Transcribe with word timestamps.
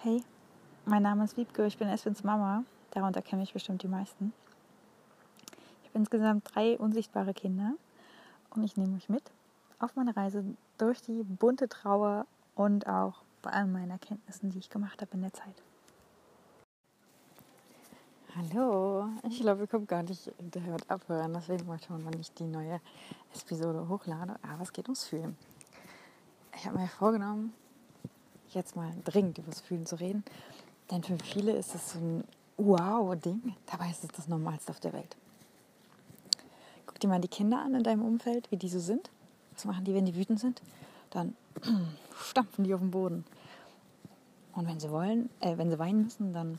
Hey, 0.00 0.22
mein 0.84 1.02
Name 1.02 1.24
ist 1.24 1.36
Wiebke, 1.36 1.66
ich 1.66 1.76
bin 1.76 1.88
Eswins 1.88 2.22
Mama. 2.22 2.62
Darunter 2.92 3.20
kenne 3.20 3.42
ich 3.42 3.52
bestimmt 3.52 3.82
die 3.82 3.88
meisten. 3.88 4.32
Ich 5.82 5.88
habe 5.88 5.98
insgesamt 5.98 6.54
drei 6.54 6.78
unsichtbare 6.78 7.34
Kinder 7.34 7.72
und 8.50 8.62
ich 8.62 8.76
nehme 8.76 8.94
euch 8.94 9.08
mit 9.08 9.24
auf 9.80 9.96
meine 9.96 10.16
Reise 10.16 10.44
durch 10.76 11.02
die 11.02 11.24
bunte 11.24 11.68
Trauer 11.68 12.26
und 12.54 12.86
auch 12.86 13.22
bei 13.42 13.50
all 13.50 13.66
meinen 13.66 13.90
Erkenntnissen, 13.90 14.50
die 14.50 14.58
ich 14.58 14.70
gemacht 14.70 15.02
habe 15.02 15.10
in 15.14 15.22
der 15.22 15.32
Zeit. 15.32 15.62
Hallo, 18.36 19.08
ich 19.28 19.40
glaube, 19.40 19.62
ihr 19.62 19.66
kommt 19.66 19.88
gar 19.88 20.04
nicht 20.04 20.30
hört 20.64 20.88
abhören, 20.88 21.32
deswegen 21.34 21.66
mal 21.66 21.80
schauen, 21.80 22.04
wann 22.04 22.20
ich 22.20 22.32
die 22.34 22.46
neue 22.46 22.80
Episode 23.34 23.88
hochlade. 23.88 24.36
Aber 24.48 24.62
es 24.62 24.72
geht 24.72 24.86
ums 24.86 25.06
Fühlen. 25.08 25.36
Ich 26.54 26.66
habe 26.66 26.78
mir 26.78 26.86
vorgenommen, 26.86 27.52
jetzt 28.54 28.76
mal 28.76 28.92
dringend 29.04 29.38
über 29.38 29.50
das 29.50 29.60
Fühlen 29.60 29.86
zu 29.86 29.96
reden, 29.96 30.24
denn 30.90 31.02
für 31.02 31.18
viele 31.18 31.52
ist 31.52 31.74
es 31.74 31.92
so 31.92 31.98
ein 31.98 32.24
Wow-Ding, 32.56 33.54
dabei 33.66 33.90
ist 33.90 34.04
es 34.04 34.10
das 34.10 34.28
Normalste 34.28 34.70
auf 34.70 34.80
der 34.80 34.92
Welt. 34.92 35.16
Guck 36.86 36.98
dir 37.00 37.08
mal 37.08 37.20
die 37.20 37.28
Kinder 37.28 37.60
an 37.60 37.74
in 37.74 37.82
deinem 37.82 38.04
Umfeld, 38.04 38.50
wie 38.50 38.56
die 38.56 38.68
so 38.68 38.80
sind. 38.80 39.10
Was 39.54 39.64
machen 39.64 39.84
die, 39.84 39.94
wenn 39.94 40.06
die 40.06 40.16
wütend 40.16 40.40
sind? 40.40 40.62
Dann 41.10 41.36
stampfen 42.24 42.64
die 42.64 42.74
auf 42.74 42.80
den 42.80 42.90
Boden. 42.90 43.24
Und 44.54 44.66
wenn 44.66 44.80
sie 44.80 44.90
wollen, 44.90 45.30
äh, 45.40 45.56
wenn 45.56 45.70
sie 45.70 45.78
weinen 45.78 46.04
müssen, 46.04 46.32
dann, 46.32 46.58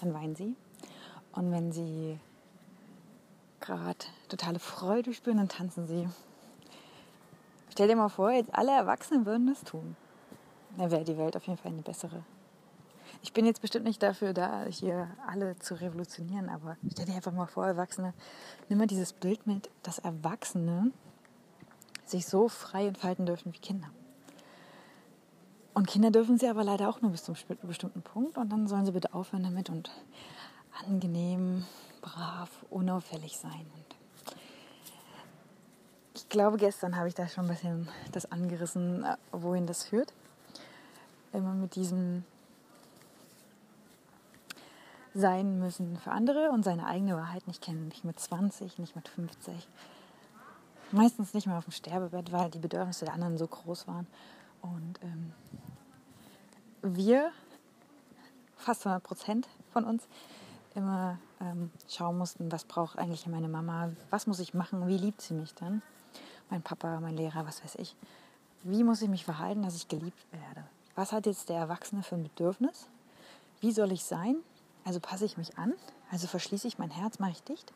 dann 0.00 0.14
weinen 0.14 0.34
sie. 0.34 0.56
Und 1.32 1.52
wenn 1.52 1.70
sie 1.70 2.18
gerade 3.60 3.98
totale 4.28 4.58
Freude 4.58 5.14
spüren, 5.14 5.36
dann 5.36 5.48
tanzen 5.48 5.86
sie. 5.86 6.08
Stell 7.70 7.86
dir 7.86 7.96
mal 7.96 8.08
vor, 8.08 8.32
jetzt 8.32 8.52
alle 8.52 8.72
Erwachsenen 8.72 9.26
würden 9.26 9.46
das 9.46 9.62
tun. 9.62 9.96
Dann 10.80 10.90
wäre 10.90 11.04
die 11.04 11.18
Welt 11.18 11.36
auf 11.36 11.46
jeden 11.46 11.58
Fall 11.58 11.72
eine 11.72 11.82
bessere. 11.82 12.24
Ich 13.20 13.34
bin 13.34 13.44
jetzt 13.44 13.60
bestimmt 13.60 13.84
nicht 13.84 14.02
dafür 14.02 14.32
da, 14.32 14.64
hier 14.64 15.08
alle 15.26 15.58
zu 15.58 15.74
revolutionieren, 15.74 16.48
aber 16.48 16.78
stell 16.90 17.04
dir 17.04 17.16
einfach 17.16 17.32
mal 17.32 17.44
vor, 17.44 17.66
Erwachsene, 17.66 18.14
nimm 18.70 18.78
mal 18.78 18.86
dieses 18.86 19.12
Bild 19.12 19.46
mit, 19.46 19.68
dass 19.82 19.98
Erwachsene 19.98 20.90
sich 22.06 22.24
so 22.24 22.48
frei 22.48 22.86
entfalten 22.86 23.26
dürfen 23.26 23.52
wie 23.52 23.58
Kinder. 23.58 23.90
Und 25.74 25.86
Kinder 25.86 26.10
dürfen 26.10 26.38
sie 26.38 26.48
aber 26.48 26.64
leider 26.64 26.88
auch 26.88 27.02
nur 27.02 27.10
bis 27.10 27.24
zum 27.24 27.34
bestimmten 27.62 28.00
Punkt 28.00 28.38
und 28.38 28.48
dann 28.48 28.66
sollen 28.66 28.86
sie 28.86 28.92
bitte 28.92 29.12
aufhören 29.12 29.42
damit 29.42 29.68
und 29.68 29.90
angenehm, 30.86 31.66
brav, 32.00 32.48
unauffällig 32.70 33.36
sein. 33.36 33.66
Und 33.74 33.96
ich 36.14 36.26
glaube, 36.30 36.56
gestern 36.56 36.96
habe 36.96 37.08
ich 37.08 37.14
da 37.14 37.28
schon 37.28 37.44
ein 37.44 37.50
bisschen 37.50 37.88
das 38.12 38.32
angerissen, 38.32 39.04
äh, 39.04 39.16
wohin 39.30 39.66
das 39.66 39.84
führt. 39.84 40.14
Immer 41.32 41.54
mit 41.54 41.76
diesem 41.76 42.24
sein 45.14 45.58
müssen 45.58 45.96
für 45.98 46.12
andere 46.12 46.50
und 46.50 46.64
seine 46.64 46.86
eigene 46.86 47.16
Wahrheit 47.16 47.46
nicht 47.46 47.62
kennen. 47.62 47.88
Nicht 47.88 48.04
mit 48.04 48.18
20, 48.18 48.78
nicht 48.78 48.94
mit 48.94 49.08
50. 49.08 49.68
Meistens 50.92 51.34
nicht 51.34 51.46
mehr 51.46 51.58
auf 51.58 51.64
dem 51.64 51.72
Sterbebett, 51.72 52.32
weil 52.32 52.50
die 52.50 52.58
Bedürfnisse 52.58 53.04
der 53.04 53.14
anderen 53.14 53.38
so 53.38 53.46
groß 53.46 53.86
waren. 53.86 54.06
Und 54.62 54.98
ähm, 55.02 55.32
wir, 56.82 57.30
fast 58.56 58.86
100 58.86 59.02
Prozent 59.02 59.48
von 59.72 59.84
uns, 59.84 60.06
immer 60.74 61.18
ähm, 61.40 61.70
schauen 61.88 62.18
mussten, 62.18 62.50
was 62.52 62.64
braucht 62.64 62.98
eigentlich 62.98 63.26
meine 63.26 63.48
Mama, 63.48 63.90
was 64.10 64.26
muss 64.26 64.40
ich 64.40 64.54
machen, 64.54 64.86
wie 64.86 64.98
liebt 64.98 65.20
sie 65.20 65.34
mich 65.34 65.54
dann, 65.54 65.82
mein 66.48 66.62
Papa, 66.62 67.00
mein 67.00 67.16
Lehrer, 67.16 67.46
was 67.46 67.64
weiß 67.64 67.76
ich. 67.76 67.96
Wie 68.62 68.84
muss 68.84 69.02
ich 69.02 69.08
mich 69.08 69.24
verhalten, 69.24 69.62
dass 69.62 69.76
ich 69.76 69.88
geliebt 69.88 70.18
werde? 70.32 70.64
Was 70.94 71.12
hat 71.12 71.26
jetzt 71.26 71.48
der 71.48 71.56
Erwachsene 71.56 72.02
für 72.02 72.16
ein 72.16 72.24
Bedürfnis? 72.24 72.88
Wie 73.60 73.72
soll 73.72 73.92
ich 73.92 74.04
sein? 74.04 74.36
Also 74.84 75.00
passe 75.00 75.24
ich 75.24 75.36
mich 75.36 75.58
an, 75.58 75.74
also 76.10 76.26
verschließe 76.26 76.66
ich 76.66 76.78
mein 76.78 76.90
Herz, 76.90 77.18
mache 77.18 77.32
ich 77.32 77.42
dicht 77.42 77.72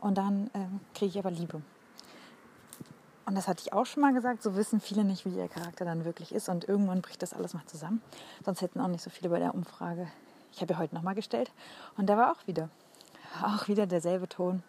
und 0.00 0.18
dann 0.18 0.50
ähm, 0.52 0.80
kriege 0.94 1.10
ich 1.10 1.18
aber 1.18 1.30
Liebe. 1.30 1.62
Und 3.24 3.34
das 3.36 3.48
hatte 3.48 3.62
ich 3.64 3.72
auch 3.72 3.86
schon 3.86 4.02
mal 4.02 4.12
gesagt, 4.12 4.42
so 4.42 4.54
wissen 4.54 4.80
viele 4.80 5.04
nicht, 5.04 5.24
wie 5.24 5.34
ihr 5.34 5.48
Charakter 5.48 5.86
dann 5.86 6.04
wirklich 6.04 6.32
ist 6.32 6.50
und 6.50 6.68
irgendwann 6.68 7.00
bricht 7.00 7.22
das 7.22 7.32
alles 7.32 7.54
mal 7.54 7.64
zusammen. 7.66 8.02
Sonst 8.44 8.60
hätten 8.60 8.80
auch 8.80 8.88
nicht 8.88 9.02
so 9.02 9.08
viele 9.08 9.30
bei 9.30 9.38
der 9.38 9.54
Umfrage 9.54 10.08
ich 10.52 10.60
habe 10.60 10.74
ja 10.74 10.78
heute 10.78 10.94
nochmal 10.94 11.14
gestellt 11.14 11.50
und 11.96 12.06
da 12.06 12.16
war 12.16 12.32
auch 12.32 12.46
wieder, 12.46 12.68
auch 13.42 13.68
wieder 13.68 13.86
derselbe 13.86 14.28
Ton. 14.28 14.62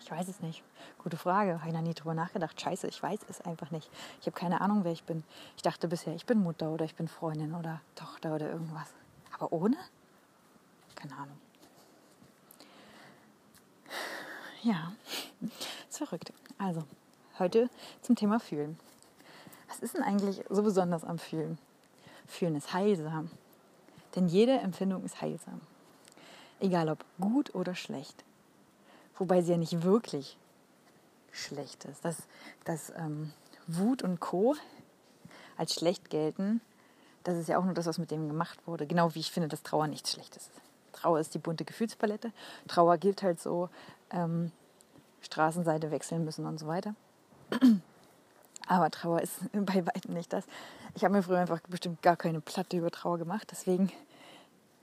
Ich 0.00 0.10
weiß 0.10 0.28
es 0.28 0.40
nicht. 0.40 0.62
Gute 1.06 1.18
Frage. 1.18 1.60
Habe 1.60 1.68
ich 1.68 1.72
noch 1.72 1.82
nie 1.82 1.94
drüber 1.94 2.14
nachgedacht. 2.14 2.60
Scheiße, 2.60 2.88
ich 2.88 3.00
weiß 3.00 3.20
es 3.28 3.40
einfach 3.40 3.70
nicht. 3.70 3.88
Ich 4.20 4.26
habe 4.26 4.36
keine 4.36 4.60
Ahnung, 4.60 4.82
wer 4.82 4.90
ich 4.90 5.04
bin. 5.04 5.22
Ich 5.54 5.62
dachte 5.62 5.86
bisher, 5.86 6.16
ich 6.16 6.26
bin 6.26 6.42
Mutter 6.42 6.68
oder 6.70 6.84
ich 6.84 6.96
bin 6.96 7.06
Freundin 7.06 7.54
oder 7.54 7.80
Tochter 7.94 8.34
oder 8.34 8.50
irgendwas. 8.50 8.88
Aber 9.32 9.52
ohne? 9.52 9.76
Keine 10.96 11.14
Ahnung. 11.14 11.38
Ja, 14.64 14.90
verrückt. 15.90 16.32
Also, 16.58 16.82
heute 17.38 17.70
zum 18.02 18.16
Thema 18.16 18.40
Fühlen. 18.40 18.76
Was 19.68 19.78
ist 19.78 19.94
denn 19.94 20.02
eigentlich 20.02 20.42
so 20.50 20.64
besonders 20.64 21.04
am 21.04 21.20
Fühlen? 21.20 21.56
Fühlen 22.26 22.56
ist 22.56 22.72
heilsam. 22.72 23.30
Denn 24.16 24.26
jede 24.26 24.58
Empfindung 24.58 25.04
ist 25.04 25.20
heilsam. 25.20 25.60
Egal 26.58 26.88
ob 26.88 27.04
gut 27.20 27.54
oder 27.54 27.76
schlecht. 27.76 28.24
Wobei 29.16 29.40
sie 29.40 29.52
ja 29.52 29.56
nicht 29.56 29.84
wirklich 29.84 30.36
schlecht 31.38 31.84
ist. 31.84 32.04
Dass, 32.04 32.26
dass 32.64 32.90
ähm, 32.90 33.32
Wut 33.66 34.02
und 34.02 34.20
Co. 34.20 34.56
als 35.56 35.74
schlecht 35.74 36.10
gelten, 36.10 36.60
das 37.24 37.36
ist 37.36 37.48
ja 37.48 37.58
auch 37.58 37.64
nur 37.64 37.74
das, 37.74 37.86
was 37.86 37.98
mit 37.98 38.10
dem 38.10 38.28
gemacht 38.28 38.58
wurde. 38.66 38.86
Genau 38.86 39.14
wie 39.14 39.20
ich 39.20 39.30
finde, 39.30 39.48
dass 39.48 39.62
Trauer 39.62 39.88
nichts 39.88 40.12
Schlechtes 40.12 40.44
ist. 40.44 40.60
Trauer 40.92 41.20
ist 41.20 41.34
die 41.34 41.38
bunte 41.38 41.64
Gefühlspalette. 41.64 42.32
Trauer 42.68 42.98
gilt 42.98 43.22
halt 43.22 43.40
so, 43.40 43.68
ähm, 44.10 44.52
Straßenseite 45.26 45.90
wechseln 45.90 46.24
müssen 46.24 46.46
und 46.46 46.58
so 46.58 46.66
weiter. 46.66 46.94
Aber 48.68 48.90
Trauer 48.90 49.20
ist 49.20 49.38
bei 49.52 49.86
weitem 49.86 50.14
nicht 50.14 50.32
das. 50.32 50.44
Ich 50.94 51.04
habe 51.04 51.14
mir 51.14 51.22
früher 51.22 51.38
einfach 51.38 51.60
bestimmt 51.68 52.02
gar 52.02 52.16
keine 52.16 52.40
Platte 52.40 52.76
über 52.76 52.90
Trauer 52.90 53.18
gemacht. 53.18 53.48
Deswegen 53.50 53.92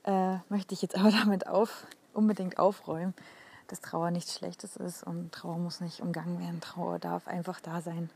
äh, 0.04 0.38
möchte 0.50 0.74
ich 0.74 0.82
jetzt 0.82 0.98
aber 0.98 1.12
damit 1.24 1.48
auf, 1.48 1.88
unbedingt 2.14 2.60
aufräumen, 2.60 3.14
dass 3.68 3.82
Trauer 3.82 4.12
nichts 4.12 4.36
Schlechtes 4.36 4.76
ist 4.76 5.04
und 5.04 5.32
Trauer 5.32 5.58
muss 5.58 5.82
nicht 5.82 6.02
umgangen 6.02 6.40
werden. 6.40 6.62
Trauer 6.62 7.00
darf 7.00 7.28
einfach 7.28 7.60
da 7.60 7.82
sein. 7.82 8.10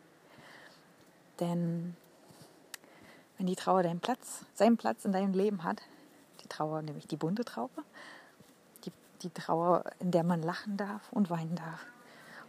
Denn 1.39 1.95
wenn 3.37 3.45
die 3.45 3.55
Trauer 3.55 3.83
deinen 3.83 3.99
Platz, 3.99 4.45
seinen 4.53 4.77
Platz 4.77 5.05
in 5.05 5.11
deinem 5.11 5.33
Leben 5.33 5.63
hat, 5.63 5.81
die 6.43 6.47
Trauer, 6.47 6.81
nämlich 6.81 7.07
die 7.07 7.17
bunte 7.17 7.45
Trauer, 7.45 7.69
die, 8.83 8.91
die 9.21 9.29
Trauer, 9.29 9.83
in 9.99 10.11
der 10.11 10.23
man 10.23 10.41
lachen 10.41 10.77
darf 10.77 11.11
und 11.11 11.29
weinen 11.29 11.55
darf 11.55 11.85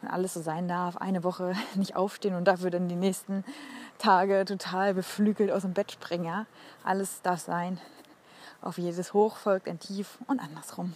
und 0.03 0.09
alles 0.09 0.35
so 0.35 0.41
sein 0.41 0.69
darf, 0.69 0.97
eine 0.97 1.25
Woche 1.25 1.55
nicht 1.75 1.97
aufstehen 1.97 2.35
und 2.35 2.45
dafür 2.45 2.71
dann 2.71 2.89
die 2.89 2.97
nächsten 2.97 3.45
Tage 3.99 4.45
total 4.45 4.95
beflügelt 4.95 5.51
aus 5.51 5.63
dem 5.63 5.75
Bett 5.75 5.93
springen. 5.93 6.25
Ja? 6.25 6.47
Alles 6.85 7.23
darf 7.23 7.41
sein. 7.41 7.81
Auf 8.61 8.79
jedes 8.79 9.13
Hoch 9.13 9.37
folgt 9.37 9.69
ein 9.69 9.79
Tief 9.79 10.19
und 10.27 10.41
andersrum. 10.41 10.95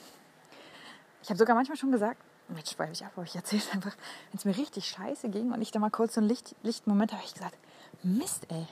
Ich 1.23 1.29
habe 1.29 1.39
sogar 1.39 1.55
manchmal 1.55 1.77
schon 1.77 1.93
gesagt, 1.93 2.21
jetzt 2.57 2.73
schweife 2.73 2.93
ich 2.93 3.05
ab, 3.05 3.13
aber 3.15 3.25
ich 3.25 3.37
erzähle 3.37 3.63
es 3.63 3.73
einfach, 3.73 3.97
wenn 4.31 4.39
es 4.39 4.45
mir 4.45 4.57
richtig 4.57 4.89
scheiße 4.89 5.29
ging 5.29 5.53
und 5.53 5.63
ich 5.63 5.71
da 5.71 5.79
mal 5.79 5.91
kurz 5.91 6.15
so 6.15 6.21
einen 6.21 6.29
Licht, 6.29 6.55
Lichtmoment 6.63 7.13
habe, 7.13 7.23
ich 7.25 7.35
gesagt, 7.35 7.57
Mist, 8.03 8.47
ey. 8.51 8.67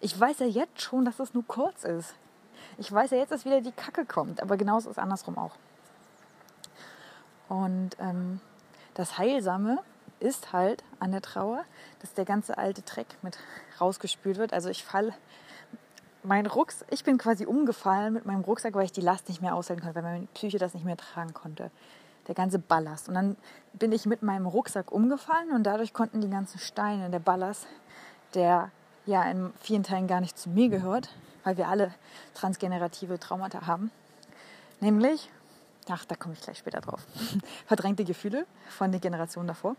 Ich 0.00 0.18
weiß 0.18 0.40
ja 0.40 0.46
jetzt 0.46 0.82
schon, 0.82 1.04
dass 1.04 1.16
das 1.16 1.34
nur 1.34 1.46
kurz 1.46 1.84
ist. 1.84 2.14
Ich 2.76 2.92
weiß 2.92 3.10
ja 3.12 3.18
jetzt, 3.18 3.32
dass 3.32 3.44
wieder 3.44 3.60
die 3.60 3.72
Kacke 3.72 4.04
kommt, 4.04 4.42
aber 4.42 4.56
genauso 4.56 4.90
ist 4.90 4.98
andersrum 4.98 5.38
auch. 5.38 5.54
Und 7.48 7.90
ähm, 7.98 8.40
das 8.94 9.16
Heilsame 9.16 9.78
ist 10.20 10.52
halt 10.52 10.84
an 11.00 11.12
der 11.12 11.22
Trauer, 11.22 11.64
dass 12.00 12.12
der 12.12 12.24
ganze 12.24 12.58
alte 12.58 12.82
Dreck 12.82 13.06
mit 13.22 13.38
rausgespült 13.80 14.36
wird. 14.36 14.52
Also 14.52 14.68
ich 14.68 14.84
falle, 14.84 15.14
mein 16.22 16.46
Rucksack, 16.46 16.88
ich 16.90 17.04
bin 17.04 17.18
quasi 17.18 17.46
umgefallen 17.46 18.14
mit 18.14 18.26
meinem 18.26 18.42
Rucksack, 18.42 18.74
weil 18.74 18.84
ich 18.84 18.92
die 18.92 19.00
Last 19.00 19.28
nicht 19.28 19.40
mehr 19.40 19.54
aushalten 19.54 19.82
konnte, 19.82 19.94
weil 19.96 20.02
meine 20.02 20.26
Psyche 20.34 20.58
das 20.58 20.74
nicht 20.74 20.84
mehr 20.84 20.96
tragen 20.96 21.34
konnte. 21.34 21.70
Der 22.26 22.34
ganze 22.34 22.58
Ballast. 22.58 23.08
Und 23.08 23.14
dann 23.14 23.36
bin 23.72 23.92
ich 23.92 24.04
mit 24.04 24.22
meinem 24.22 24.46
Rucksack 24.46 24.92
umgefallen 24.92 25.50
und 25.52 25.64
dadurch 25.64 25.94
konnten 25.94 26.20
die 26.20 26.28
ganzen 26.28 26.58
Steine, 26.58 27.08
der 27.08 27.20
Ballast, 27.20 27.66
der 28.34 28.70
ja 29.06 29.22
in 29.30 29.52
vielen 29.60 29.82
Teilen 29.82 30.06
gar 30.06 30.20
nicht 30.20 30.38
zu 30.38 30.50
mir 30.50 30.68
gehört, 30.68 31.08
weil 31.44 31.56
wir 31.56 31.68
alle 31.68 31.94
transgenerative 32.34 33.18
Traumata 33.18 33.66
haben, 33.66 33.90
nämlich 34.80 35.30
ach, 35.90 36.04
da 36.04 36.14
komme 36.14 36.34
ich 36.34 36.40
gleich 36.40 36.58
später 36.58 36.80
drauf, 36.80 37.06
verdrängte 37.66 38.04
Gefühle 38.04 38.46
von 38.68 38.90
der 38.90 39.00
Generation 39.00 39.46
davor. 39.46 39.76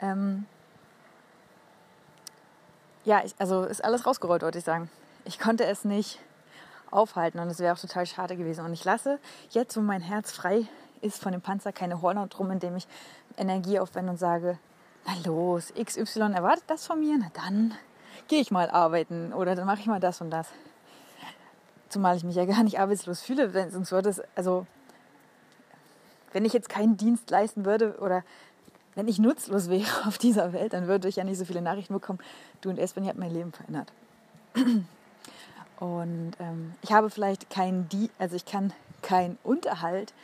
Ähm, 0.00 0.46
ja, 3.04 3.22
ich, 3.24 3.34
also 3.38 3.64
ist 3.64 3.84
alles 3.84 4.06
rausgerollt, 4.06 4.42
wollte 4.42 4.58
ich 4.58 4.64
sagen. 4.64 4.90
Ich 5.24 5.38
konnte 5.38 5.64
es 5.64 5.84
nicht 5.84 6.20
aufhalten 6.90 7.38
und 7.38 7.48
es 7.48 7.58
wäre 7.58 7.74
auch 7.74 7.78
total 7.78 8.06
schade 8.06 8.36
gewesen. 8.36 8.64
Und 8.64 8.72
ich 8.72 8.84
lasse 8.84 9.18
jetzt, 9.50 9.76
wo 9.76 9.80
mein 9.80 10.00
Herz 10.00 10.32
frei 10.32 10.66
ist 11.00 11.22
von 11.22 11.32
dem 11.32 11.40
Panzer, 11.40 11.72
keine 11.72 12.02
Hornhaut 12.02 12.38
drum, 12.38 12.50
indem 12.50 12.76
ich 12.76 12.86
Energie 13.36 13.78
aufwende 13.78 14.12
und 14.12 14.18
sage, 14.18 14.58
na 15.06 15.12
los, 15.24 15.72
XY 15.74 16.32
erwartet 16.34 16.64
das 16.66 16.86
von 16.86 17.00
mir, 17.00 17.16
na 17.18 17.30
dann 17.34 17.74
gehe 18.28 18.40
ich 18.40 18.50
mal 18.50 18.70
arbeiten 18.70 19.32
oder 19.32 19.54
dann 19.54 19.66
mache 19.66 19.80
ich 19.80 19.86
mal 19.86 20.00
das 20.00 20.20
und 20.20 20.30
das. 20.30 20.48
Zumal 21.88 22.16
ich 22.16 22.24
mich 22.24 22.36
ja 22.36 22.46
gar 22.46 22.62
nicht 22.62 22.78
arbeitslos 22.78 23.20
fühle, 23.20 23.48
denn 23.48 23.70
sonst 23.70 23.92
würde 23.92 24.08
es, 24.08 24.22
also 24.34 24.66
wenn 26.32 26.44
ich 26.44 26.52
jetzt 26.52 26.68
keinen 26.68 26.96
Dienst 26.96 27.30
leisten 27.30 27.64
würde 27.64 27.98
oder 27.98 28.24
wenn 28.94 29.08
ich 29.08 29.18
nutzlos 29.18 29.68
wäre 29.68 29.86
auf 30.06 30.18
dieser 30.18 30.52
Welt, 30.52 30.72
dann 30.72 30.86
würde 30.86 31.08
ich 31.08 31.16
ja 31.16 31.24
nicht 31.24 31.38
so 31.38 31.44
viele 31.44 31.62
Nachrichten 31.62 31.94
bekommen. 31.94 32.18
Du 32.60 32.70
und 32.70 32.78
Espen, 32.78 33.04
ihr 33.04 33.10
habt 33.10 33.18
mein 33.18 33.32
Leben 33.32 33.52
verändert. 33.52 33.92
Und 35.80 36.32
ähm, 36.38 36.74
ich 36.82 36.92
habe 36.92 37.10
vielleicht 37.10 37.50
keinen, 37.50 37.88
Di 37.88 38.10
also 38.18 38.36
ich 38.36 38.44
kann 38.44 38.72
keinen 39.02 39.38
Unterhalt 39.42 40.14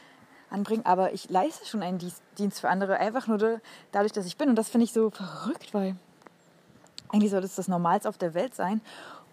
anbringen, 0.50 0.85
aber 0.87 1.12
ich 1.12 1.31
leiste 1.31 1.67
schon 1.67 1.82
einen 1.82 1.99
Dienst 2.38 2.61
für 2.61 2.69
andere, 2.69 2.99
einfach 2.99 3.26
nur 3.26 3.61
dadurch, 3.93 4.12
dass 4.12 4.26
ich 4.26 4.37
bin. 4.37 4.49
Und 4.49 4.56
das 4.56 4.69
finde 4.69 4.85
ich 4.85 4.93
so 4.93 5.11
verrückt, 5.11 5.75
weil 5.75 5.97
eigentlich 7.08 7.31
sollte 7.31 7.47
es 7.47 7.55
das 7.55 7.69
Normalste 7.69 8.08
auf 8.08 8.19
der 8.19 8.35
Welt 8.35 8.55
sein. 8.55 8.81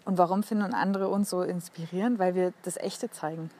Und 0.04 0.18
warum 0.18 0.42
finden 0.42 0.74
andere 0.74 1.08
uns 1.08 1.30
so 1.30 1.42
inspirierend? 1.42 2.18
Weil 2.18 2.34
wir 2.34 2.52
das 2.62 2.76
Echte 2.76 3.10
zeigen. 3.10 3.50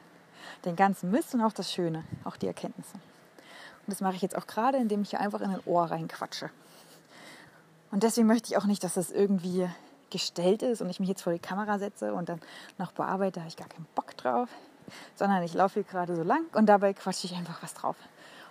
Den 0.65 0.75
ganzen 0.75 1.11
Mist 1.11 1.33
und 1.33 1.41
auch 1.41 1.53
das 1.53 1.71
Schöne, 1.71 2.03
auch 2.23 2.37
die 2.37 2.47
Erkenntnisse. 2.47 2.95
Und 2.95 3.93
das 3.93 4.01
mache 4.01 4.15
ich 4.15 4.21
jetzt 4.21 4.37
auch 4.37 4.47
gerade, 4.47 4.77
indem 4.77 5.01
ich 5.01 5.11
hier 5.11 5.19
einfach 5.19 5.41
in 5.41 5.51
ein 5.51 5.61
Ohr 5.65 5.85
reinquatsche. 5.85 6.49
Und 7.91 8.03
deswegen 8.03 8.27
möchte 8.27 8.49
ich 8.49 8.57
auch 8.57 8.65
nicht, 8.65 8.83
dass 8.83 8.95
das 8.95 9.11
irgendwie 9.11 9.69
gestellt 10.09 10.63
ist 10.63 10.81
und 10.81 10.89
ich 10.89 10.99
mich 10.99 11.09
jetzt 11.09 11.21
vor 11.21 11.33
die 11.33 11.39
Kamera 11.39 11.79
setze 11.79 12.13
und 12.13 12.29
dann 12.29 12.39
noch 12.77 12.91
bearbeite, 12.91 13.39
habe 13.39 13.49
ich 13.49 13.57
gar 13.57 13.67
keinen 13.67 13.87
Bock 13.95 14.15
drauf, 14.17 14.49
sondern 15.15 15.43
ich 15.43 15.53
laufe 15.53 15.75
hier 15.75 15.83
gerade 15.83 16.15
so 16.15 16.23
lang 16.23 16.45
und 16.53 16.67
dabei 16.67 16.93
quatsche 16.93 17.27
ich 17.27 17.35
einfach 17.35 17.61
was 17.61 17.73
drauf. 17.73 17.95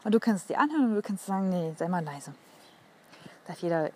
Und 0.04 0.14
du 0.14 0.20
kannst 0.20 0.48
dir 0.48 0.58
anhören 0.58 0.90
und 0.90 0.94
du 0.94 1.02
kannst 1.02 1.26
sagen, 1.26 1.48
nee, 1.48 1.74
sei 1.76 1.88
mal 1.88 2.04
leise. 2.04 2.32
Darf 3.46 3.58
jeder, 3.58 3.90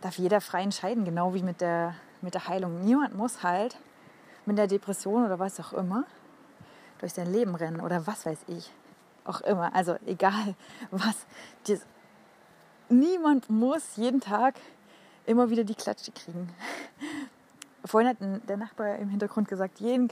darf 0.00 0.16
jeder 0.16 0.40
frei 0.40 0.62
entscheiden, 0.62 1.04
genau 1.04 1.34
wie 1.34 1.42
mit 1.42 1.60
der, 1.60 1.94
mit 2.22 2.34
der 2.34 2.48
Heilung. 2.48 2.80
Niemand 2.84 3.14
muss 3.14 3.42
halt 3.42 3.76
mit 4.46 4.58
der 4.58 4.66
Depression 4.66 5.24
oder 5.24 5.38
was 5.38 5.60
auch 5.60 5.72
immer 5.72 6.04
durch 6.98 7.12
sein 7.12 7.30
Leben 7.30 7.54
rennen 7.54 7.80
oder 7.80 8.06
was 8.06 8.24
weiß 8.24 8.38
ich 8.46 8.72
auch 9.26 9.40
immer. 9.42 9.74
Also 9.74 9.96
egal 10.06 10.54
was. 10.90 11.26
Das, 11.66 11.80
niemand 12.88 13.50
muss 13.50 13.96
jeden 13.96 14.20
Tag 14.20 14.54
immer 15.26 15.50
wieder 15.50 15.64
die 15.64 15.74
Klatsche 15.74 16.12
kriegen. 16.12 16.48
Vorhin 17.84 18.10
hat 18.10 18.16
der 18.48 18.56
Nachbar 18.56 18.96
im 18.96 19.08
Hintergrund 19.08 19.48
gesagt, 19.48 19.80
jeden, 19.80 20.08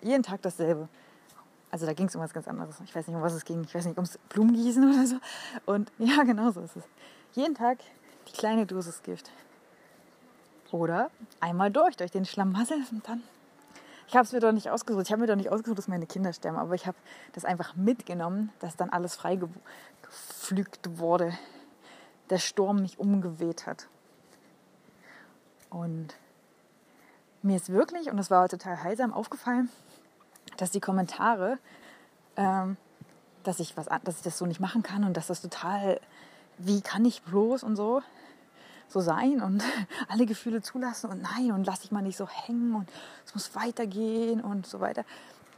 jeden 0.00 0.22
Tag 0.22 0.42
dasselbe. 0.42 0.88
Also 1.70 1.84
da 1.84 1.92
ging 1.92 2.06
es 2.06 2.16
um 2.16 2.22
was 2.22 2.32
ganz 2.32 2.48
anderes. 2.48 2.80
Ich 2.84 2.94
weiß 2.94 3.06
nicht, 3.06 3.16
um 3.16 3.22
was 3.22 3.34
es 3.34 3.44
ging. 3.44 3.62
Ich 3.64 3.74
weiß 3.74 3.84
nicht, 3.84 3.98
ums 3.98 4.18
Blumengießen 4.30 4.82
oder 4.88 5.06
so. 5.06 5.16
Und 5.66 5.92
ja, 5.98 6.22
genau 6.22 6.50
so 6.50 6.60
ist 6.60 6.76
es. 6.76 6.84
Jeden 7.32 7.54
Tag 7.54 7.78
die 8.28 8.32
kleine 8.32 8.64
Dosis 8.64 9.02
Gift. 9.02 9.30
Oder 10.70 11.10
einmal 11.40 11.70
durch, 11.70 11.96
durch 11.96 12.10
den 12.10 12.24
Schlamassel 12.24 12.78
und 12.90 13.08
dann 13.08 13.22
ich 14.08 14.16
habe 14.16 14.24
es 14.24 14.32
mir 14.32 14.40
doch 14.40 14.52
nicht 14.52 14.70
ausgesucht. 14.70 15.04
Ich 15.04 15.12
habe 15.12 15.20
mir 15.20 15.26
doch 15.26 15.36
nicht 15.36 15.50
ausgesucht, 15.50 15.76
dass 15.76 15.86
meine 15.86 16.06
Kinder 16.06 16.32
sterben. 16.32 16.56
Aber 16.56 16.74
ich 16.74 16.86
habe 16.86 16.96
das 17.34 17.44
einfach 17.44 17.76
mitgenommen, 17.76 18.50
dass 18.58 18.74
dann 18.74 18.88
alles 18.88 19.14
freigepflügt 19.16 20.98
wurde. 20.98 21.34
Der 22.30 22.38
Sturm 22.38 22.80
mich 22.80 22.98
umgeweht 22.98 23.66
hat. 23.66 23.86
Und 25.70 26.14
mir 27.42 27.56
ist 27.56 27.70
wirklich, 27.70 28.10
und 28.10 28.16
das 28.16 28.30
war 28.30 28.48
total 28.48 28.82
heilsam, 28.82 29.12
aufgefallen, 29.12 29.68
dass 30.56 30.70
die 30.70 30.80
Kommentare, 30.80 31.58
ähm, 32.36 32.76
dass, 33.44 33.60
ich 33.60 33.76
was, 33.76 33.86
dass 34.04 34.16
ich 34.16 34.22
das 34.22 34.38
so 34.38 34.46
nicht 34.46 34.60
machen 34.60 34.82
kann 34.82 35.04
und 35.04 35.16
dass 35.16 35.28
das 35.28 35.40
total, 35.40 36.00
wie 36.58 36.80
kann 36.80 37.04
ich 37.04 37.22
bloß 37.22 37.62
und 37.62 37.76
so, 37.76 38.02
so 38.88 39.00
sein 39.00 39.42
und 39.42 39.62
alle 40.08 40.26
Gefühle 40.26 40.62
zulassen 40.62 41.10
und 41.10 41.22
nein 41.22 41.52
und 41.52 41.64
lass 41.64 41.80
dich 41.80 41.92
mal 41.92 42.02
nicht 42.02 42.16
so 42.16 42.28
hängen 42.28 42.74
und 42.74 42.88
es 43.26 43.34
muss 43.34 43.54
weitergehen 43.54 44.40
und 44.40 44.66
so 44.66 44.80
weiter, 44.80 45.04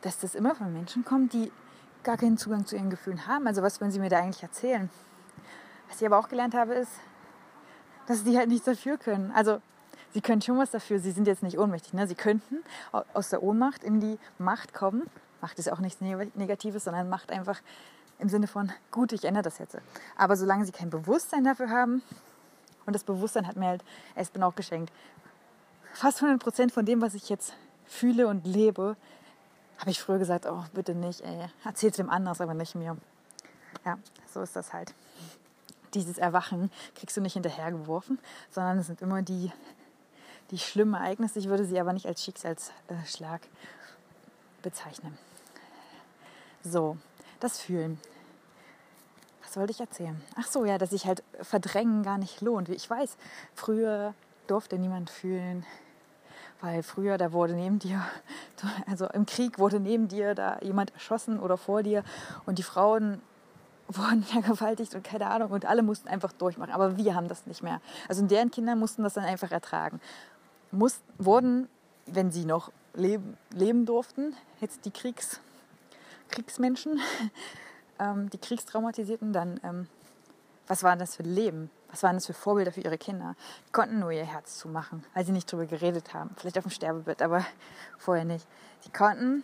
dass 0.02 0.18
das 0.18 0.34
immer 0.34 0.54
von 0.54 0.72
Menschen 0.72 1.04
kommt, 1.04 1.32
die 1.32 1.50
gar 2.02 2.16
keinen 2.16 2.38
Zugang 2.38 2.66
zu 2.66 2.76
ihren 2.76 2.90
Gefühlen 2.90 3.26
haben. 3.26 3.46
Also 3.46 3.62
was 3.62 3.80
wollen 3.80 3.90
sie 3.90 4.00
mir 4.00 4.08
da 4.08 4.18
eigentlich 4.18 4.42
erzählen? 4.42 4.90
Was 5.88 6.00
ich 6.00 6.06
aber 6.06 6.18
auch 6.18 6.28
gelernt 6.28 6.54
habe, 6.54 6.74
ist, 6.74 6.92
dass 8.06 8.24
sie 8.24 8.38
halt 8.38 8.48
nichts 8.48 8.64
dafür 8.64 8.96
können. 8.96 9.30
Also 9.32 9.60
sie 10.12 10.20
können 10.20 10.42
schon 10.42 10.58
was 10.58 10.70
dafür, 10.70 10.98
sie 10.98 11.12
sind 11.12 11.26
jetzt 11.26 11.42
nicht 11.42 11.58
ohnmächtig. 11.58 11.92
Ne? 11.92 12.06
Sie 12.06 12.14
könnten 12.14 12.58
aus 13.14 13.30
der 13.30 13.42
Ohnmacht 13.42 13.84
in 13.84 14.00
die 14.00 14.18
Macht 14.38 14.74
kommen. 14.74 15.08
Macht 15.40 15.58
ist 15.58 15.70
auch 15.70 15.78
nichts 15.78 16.00
Negatives, 16.00 16.84
sondern 16.84 17.08
Macht 17.08 17.30
einfach 17.30 17.60
im 18.18 18.28
Sinne 18.28 18.46
von, 18.46 18.70
gut, 18.90 19.12
ich 19.12 19.24
ändere 19.24 19.44
das 19.44 19.58
jetzt. 19.58 19.78
Aber 20.16 20.36
solange 20.36 20.66
sie 20.66 20.72
kein 20.72 20.90
Bewusstsein 20.90 21.44
dafür 21.44 21.70
haben, 21.70 22.02
und 22.86 22.94
das 22.94 23.04
Bewusstsein 23.04 23.46
hat 23.46 23.56
mir 23.56 23.66
halt 23.66 23.84
Espen 24.14 24.42
auch 24.42 24.54
geschenkt. 24.54 24.92
Fast 25.92 26.18
100 26.18 26.42
Prozent 26.42 26.72
von 26.72 26.84
dem, 26.84 27.00
was 27.00 27.14
ich 27.14 27.28
jetzt 27.28 27.54
fühle 27.86 28.26
und 28.26 28.46
lebe, 28.46 28.96
habe 29.78 29.90
ich 29.90 30.00
früher 30.00 30.18
gesagt, 30.18 30.46
oh, 30.46 30.64
bitte 30.74 30.94
nicht, 30.94 31.20
ey, 31.22 31.46
erzähl's 31.64 31.96
dem 31.96 32.10
anders, 32.10 32.40
aber 32.40 32.54
nicht 32.54 32.74
mir. 32.74 32.96
Ja, 33.84 33.98
so 34.26 34.42
ist 34.42 34.56
das 34.56 34.72
halt. 34.72 34.94
Dieses 35.94 36.18
Erwachen 36.18 36.70
kriegst 36.94 37.16
du 37.16 37.20
nicht 37.20 37.34
hinterhergeworfen, 37.34 38.18
sondern 38.50 38.78
es 38.78 38.86
sind 38.86 39.00
immer 39.02 39.22
die, 39.22 39.50
die 40.50 40.58
schlimmen 40.58 40.94
Ereignisse. 40.94 41.38
Ich 41.38 41.48
würde 41.48 41.64
sie 41.64 41.80
aber 41.80 41.92
nicht 41.92 42.06
als 42.06 42.24
Schicksalsschlag 42.24 43.42
bezeichnen. 44.62 45.16
So, 46.62 46.96
das 47.40 47.60
Fühlen 47.60 47.98
was 49.50 49.56
wollte 49.56 49.72
ich 49.72 49.80
erzählen? 49.80 50.20
Ach 50.36 50.46
so, 50.46 50.64
ja, 50.64 50.78
dass 50.78 50.90
sich 50.90 51.06
halt 51.06 51.24
Verdrängen 51.42 52.04
gar 52.04 52.18
nicht 52.18 52.40
lohnt. 52.40 52.68
Ich 52.68 52.88
weiß, 52.88 53.16
früher 53.52 54.14
durfte 54.46 54.78
niemand 54.78 55.10
fühlen, 55.10 55.66
weil 56.60 56.84
früher, 56.84 57.18
da 57.18 57.32
wurde 57.32 57.54
neben 57.54 57.80
dir, 57.80 58.00
also 58.88 59.08
im 59.08 59.26
Krieg 59.26 59.58
wurde 59.58 59.80
neben 59.80 60.06
dir 60.06 60.36
da 60.36 60.60
jemand 60.60 60.92
erschossen 60.94 61.40
oder 61.40 61.56
vor 61.56 61.82
dir 61.82 62.04
und 62.46 62.58
die 62.58 62.62
Frauen 62.62 63.20
wurden 63.88 64.22
vergewaltigt 64.22 64.94
und 64.94 65.02
keine 65.02 65.26
Ahnung 65.26 65.50
und 65.50 65.66
alle 65.66 65.82
mussten 65.82 66.06
einfach 66.06 66.30
durchmachen. 66.30 66.72
Aber 66.72 66.96
wir 66.96 67.16
haben 67.16 67.26
das 67.26 67.46
nicht 67.46 67.64
mehr. 67.64 67.80
Also 68.08 68.24
deren 68.24 68.52
Kinder 68.52 68.76
mussten 68.76 69.02
das 69.02 69.14
dann 69.14 69.24
einfach 69.24 69.50
ertragen. 69.50 70.00
Mussten, 70.72 71.12
wurden, 71.18 71.68
wenn 72.06 72.30
sie 72.30 72.44
noch 72.44 72.70
leben, 72.94 73.36
leben 73.50 73.86
durften, 73.86 74.34
jetzt 74.60 74.84
die 74.84 74.90
Kriegs, 74.90 75.40
Kriegsmenschen, 76.30 77.00
ähm, 77.98 78.30
die 78.30 78.38
Kriegstraumatisierten, 78.38 79.32
dann, 79.32 79.60
ähm, 79.64 79.88
was 80.66 80.82
waren 80.82 80.98
das 80.98 81.16
für 81.16 81.24
Leben? 81.24 81.70
Was 81.90 82.04
waren 82.04 82.14
das 82.14 82.26
für 82.26 82.34
Vorbilder 82.34 82.70
für 82.70 82.82
ihre 82.82 82.98
Kinder? 82.98 83.34
Die 83.66 83.72
konnten 83.72 83.98
nur 83.98 84.12
ihr 84.12 84.24
Herz 84.24 84.58
zumachen, 84.58 85.04
weil 85.12 85.26
sie 85.26 85.32
nicht 85.32 85.50
drüber 85.50 85.66
geredet 85.66 86.14
haben. 86.14 86.30
Vielleicht 86.36 86.56
auf 86.56 86.64
dem 86.64 86.70
Sterbebett, 86.70 87.20
aber 87.20 87.44
vorher 87.98 88.24
nicht. 88.24 88.46
Die 88.84 88.92
konnten, 88.92 89.42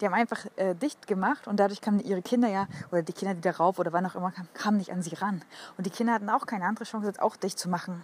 die 0.00 0.06
haben 0.06 0.14
einfach 0.14 0.46
äh, 0.54 0.76
dicht 0.76 1.08
gemacht 1.08 1.48
und 1.48 1.58
dadurch 1.58 1.80
kamen 1.80 1.98
ihre 1.98 2.22
Kinder 2.22 2.48
ja, 2.48 2.68
oder 2.92 3.02
die 3.02 3.12
Kinder, 3.12 3.34
die 3.34 3.40
darauf 3.40 3.80
oder 3.80 3.92
wann 3.92 4.06
auch 4.06 4.14
immer 4.14 4.30
kamen, 4.30 4.48
kamen 4.54 4.76
nicht 4.76 4.92
an 4.92 5.02
sie 5.02 5.16
ran. 5.16 5.42
Und 5.76 5.86
die 5.86 5.90
Kinder 5.90 6.12
hatten 6.12 6.30
auch 6.30 6.46
keine 6.46 6.66
andere 6.66 6.84
Chance, 6.84 7.08
als 7.08 7.18
auch 7.18 7.34
dicht 7.34 7.58
zu 7.58 7.68
machen 7.68 8.00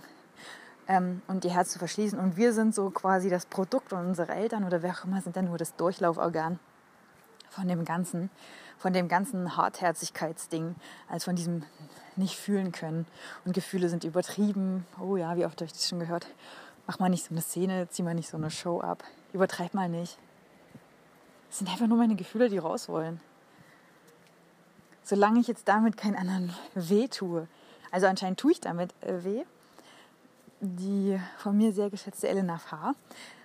ähm, 0.88 1.22
und 1.28 1.44
ihr 1.44 1.52
Herz 1.52 1.70
zu 1.70 1.78
verschließen. 1.78 2.18
Und 2.18 2.36
wir 2.36 2.52
sind 2.52 2.74
so 2.74 2.90
quasi 2.90 3.30
das 3.30 3.46
Produkt 3.46 3.92
und 3.92 4.06
unsere 4.06 4.32
Eltern 4.32 4.64
oder 4.64 4.82
wer 4.82 4.92
auch 4.92 5.04
immer 5.04 5.20
sind 5.20 5.36
dann 5.36 5.44
nur 5.44 5.58
das 5.58 5.76
Durchlauforgan 5.76 6.58
von 7.50 7.68
dem 7.68 7.84
Ganzen 7.84 8.30
von 8.78 8.92
dem 8.92 9.08
ganzen 9.08 9.56
Hartherzigkeitsding 9.56 10.76
als 11.08 11.24
von 11.24 11.36
diesem 11.36 11.64
nicht 12.16 12.36
fühlen 12.36 12.72
können. 12.72 13.06
Und 13.44 13.52
Gefühle 13.52 13.88
sind 13.88 14.04
übertrieben. 14.04 14.86
Oh 15.00 15.16
ja, 15.16 15.36
wie 15.36 15.44
oft 15.44 15.60
habe 15.60 15.66
ich 15.66 15.72
das 15.72 15.88
schon 15.88 16.00
gehört? 16.00 16.26
Mach 16.86 16.98
mal 16.98 17.08
nicht 17.08 17.24
so 17.24 17.30
eine 17.32 17.42
Szene, 17.42 17.88
zieh 17.90 18.02
mal 18.02 18.14
nicht 18.14 18.30
so 18.30 18.36
eine 18.36 18.50
Show 18.50 18.80
ab. 18.80 19.04
Übertreib 19.32 19.74
mal 19.74 19.88
nicht. 19.88 20.18
Es 21.50 21.58
sind 21.58 21.70
einfach 21.70 21.86
nur 21.86 21.98
meine 21.98 22.16
Gefühle, 22.16 22.48
die 22.48 22.58
raus 22.58 22.88
wollen. 22.88 23.20
Solange 25.02 25.40
ich 25.40 25.48
jetzt 25.48 25.68
damit 25.68 25.96
keinen 25.96 26.16
anderen 26.16 26.54
weh 26.74 27.08
tue. 27.08 27.48
Also 27.90 28.06
anscheinend 28.06 28.38
tue 28.38 28.52
ich 28.52 28.60
damit 28.60 28.94
äh, 29.02 29.24
weh. 29.24 29.44
Die 30.60 31.20
von 31.36 31.56
mir 31.56 31.72
sehr 31.72 31.88
geschätzte 31.88 32.28
Elena 32.28 32.58
Fahr 32.58 32.94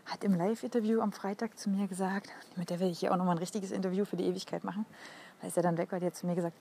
hat 0.05 0.23
im 0.23 0.33
Live-Interview 0.33 0.99
am 0.99 1.11
Freitag 1.11 1.59
zu 1.59 1.69
mir 1.69 1.87
gesagt, 1.87 2.29
mit 2.55 2.71
der 2.71 2.79
werde 2.79 2.91
ich 2.91 2.99
hier 2.99 3.13
auch 3.13 3.17
nochmal 3.17 3.35
ein 3.35 3.39
richtiges 3.39 3.71
Interview 3.71 4.03
für 4.03 4.17
die 4.17 4.25
Ewigkeit 4.25 4.63
machen, 4.63 4.85
da 5.39 5.47
ist 5.47 5.55
er 5.55 5.63
dann 5.63 5.77
weg, 5.77 5.91
weil 5.91 5.99
die 5.99 6.07
hat 6.07 6.15
zu 6.15 6.25
mir 6.25 6.33
gesagt, 6.33 6.57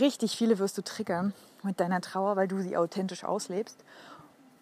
richtig 0.00 0.36
viele 0.36 0.58
wirst 0.58 0.76
du 0.76 0.82
triggern 0.82 1.34
mit 1.62 1.78
deiner 1.78 2.00
Trauer, 2.00 2.34
weil 2.34 2.48
du 2.48 2.60
sie 2.60 2.76
authentisch 2.76 3.22
auslebst. 3.22 3.84